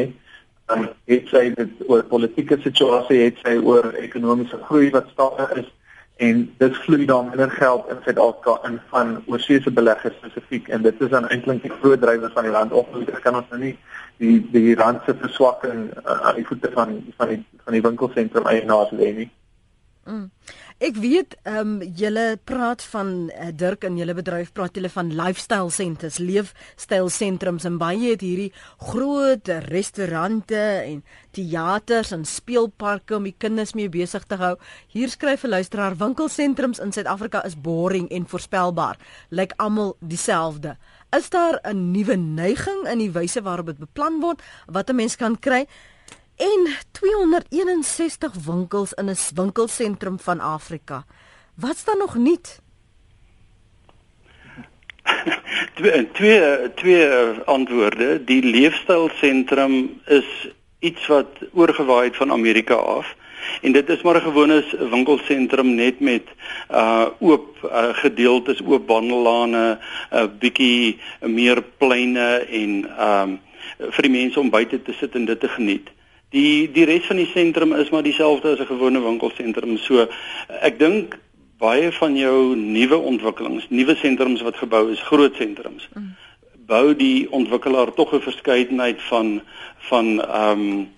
[0.67, 5.69] En dit sê dit oor politieke situasie, het sy oor ekonomiese groei wat stadig is
[6.17, 11.01] en dit vloei dan minder geld in Suid-Afrika in van oorseese beleggers spesifiek en dit
[11.01, 13.19] is dan eintlik die groot drywer van die land opgeloop.
[13.21, 13.75] Kan ons nou nie
[14.17, 18.49] die die rand se verswakking uh, aan die voete van van die van die winkelsentrum
[18.49, 19.29] eienaars lê nie.
[20.05, 20.29] Mm.
[20.77, 25.07] Ek weet ehm um, julle praat van uh, Dirk en julle bedryf praat julle van
[25.09, 28.51] lifestyle centers, leefstyl sentrums en baie het hierdie
[28.91, 31.01] groot restaurante en
[31.33, 34.53] teaters en speelparke om die kinders mee besig te hou.
[34.93, 39.01] Hier skryf 'n luisteraar winkelsentrums in Suid-Afrika is boring en voorspelbaar.
[39.29, 40.77] Lyk almal dieselfde.
[41.09, 45.15] Is daar 'n nuwe neiging in die wyse waarop dit beplan word wat 'n mens
[45.15, 45.65] kan kry?
[46.37, 51.05] En 261 winkels in 'n winkelsentrum van Afrika.
[51.55, 52.61] Wat's dan nog nuut?
[55.75, 57.07] twee twee twee
[57.45, 58.23] antwoorde.
[58.23, 63.15] Die leefstylsentrum is iets wat oorgewaai het van Amerika af.
[63.61, 66.23] En dit is maar 'n gewone winkelsentrum net met
[66.71, 69.79] uh oop uh, gedeeltes, oop wandellane,
[70.11, 72.27] 'n uh, bietjie meer pleine
[72.61, 72.71] en
[73.09, 73.39] um
[73.77, 75.89] vir die mense om buite te sit en dit te geniet.
[76.35, 79.77] Die die res van die sentrum is maar dieselfde as 'n gewone winkelsentrum.
[79.77, 80.07] So
[80.61, 81.19] ek dink
[81.57, 85.87] baie van jou nuwe ontwikkelings, nuwe sentrums wat gebou is, groot sentrums.
[85.93, 86.15] Mm.
[86.67, 89.41] Bou die ontwikkelaar tog 'n verskeidenheid van
[89.89, 90.95] van ehm um,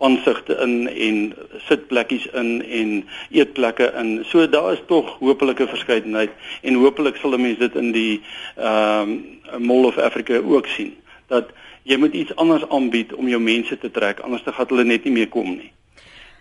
[0.00, 1.34] aansigte in en
[1.66, 4.24] sitplekkies in en eetplekke in.
[4.24, 6.30] So daar is tog hopelik 'n verskeidenheid
[6.62, 8.22] en hopelik sal mense dit in die
[8.56, 9.10] ehm
[9.52, 10.94] um, Mall of Africa ook sien
[11.26, 11.50] dat
[11.88, 15.04] jy moet iets anders aanbied om jou mense te trek anders dan gaan hulle net
[15.08, 15.72] nie meer kom nie.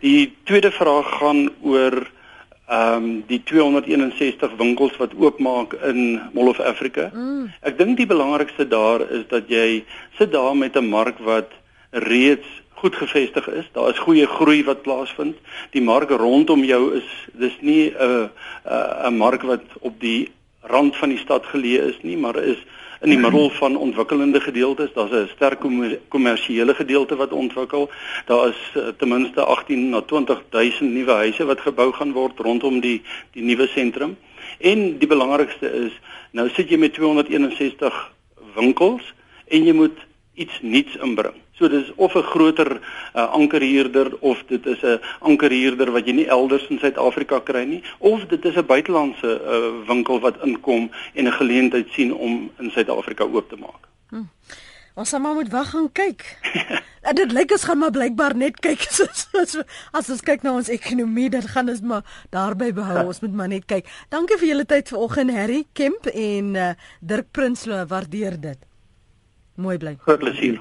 [0.04, 2.04] Die tweede vraag gaan oor
[2.68, 7.08] ehm um, die 261 winkels wat oopmaak in Mall of Africa.
[7.14, 7.46] Mm.
[7.64, 9.86] Ek dink die belangrikste daar is dat jy
[10.20, 11.56] sit daar met 'n mark wat
[11.92, 13.66] reeds goed gevestig is.
[13.72, 15.38] Daar is goeie groei wat plaasvind.
[15.72, 18.30] Die mark rondom jou is dis nie 'n
[19.08, 20.30] 'n mark wat op die
[20.68, 22.62] rand van die stad geleë is nie, maar is
[23.02, 24.94] in die middel van ontwikkelende gedeeltes.
[24.94, 25.60] Daar's 'n sterk
[26.08, 27.90] kommersiële gedeelte wat ontwikkel.
[28.26, 32.80] Daar is uh, ten minste 18 na 20000 nuwe huise wat gebou gaan word rondom
[32.80, 33.02] die
[33.32, 34.18] die nuwe sentrum.
[34.60, 36.00] En die belangrikste is,
[36.32, 38.14] nou sit jy met 261
[38.56, 39.14] winkels
[39.48, 39.98] en jy moet
[40.34, 41.36] iets nuuts inbring.
[41.58, 42.72] So dis of 'n groter
[43.16, 47.84] uh, ankerhuurder of dit is 'n ankerhuurder wat jy nie elders in Suid-Afrika kry nie
[47.98, 52.70] of dit is 'n buitelandse uh, winkel wat inkom en 'n geleentheid sien om in
[52.72, 53.90] Suid-Afrika oop te maak.
[54.10, 54.30] Hmm.
[54.94, 56.22] Ons sal maar moet wag gaan kyk.
[57.08, 59.64] En dit lyk ons gaan maar blykbaar net kyk soos, soos
[59.96, 62.04] as ons kyk na ons ekonomie, dan gaan ons maar
[62.36, 63.06] daarby behou.
[63.08, 63.88] Ons moet maar net kyk.
[64.10, 68.60] Dankie vir julle tyd vanoggend Harry Kemp en uh, Dirk Prinsloo, waardeer dit.
[69.56, 69.96] Mooi bly.
[70.04, 70.60] Groot plesier.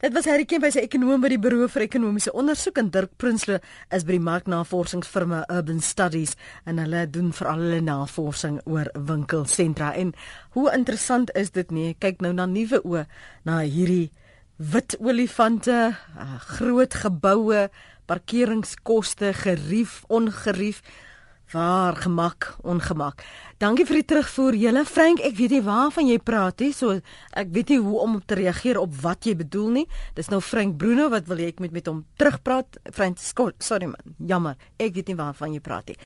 [0.00, 3.16] Dit was Harry Kemp, is 'n ekonom by die Buro vir Ekonomiese Ondersoek en Dirk
[3.16, 3.58] Prinsloo
[3.90, 9.94] is by die marknavorsingsfirma Urban Studies en hulle doen veral hulle navorsing oor winkelsentra.
[9.94, 10.14] En
[10.50, 11.96] hoe interessant is dit nie?
[11.98, 13.06] Kyk nou na nuwe oë
[13.44, 14.10] na hierdie
[14.56, 17.68] wit olifante, ah, groot geboue,
[18.06, 20.82] parkeringskoste, gerief, ongerief
[21.52, 23.24] waar gemak ongemak.
[23.58, 25.20] Dankie vir die terugvoer julle Frank.
[25.26, 26.72] Ek weet nie waarvan jy praat nie.
[26.76, 27.00] So
[27.36, 29.86] ek weet nie hoe om te reageer op wat jy bedoel nie.
[30.16, 32.80] Dis nou Frank Bruno wat wil jy ek moet met hom terugpraat.
[32.92, 34.16] Frank sorry man.
[34.18, 34.56] Jammer.
[34.78, 36.00] Ek weet nie waarvan jy praat nie.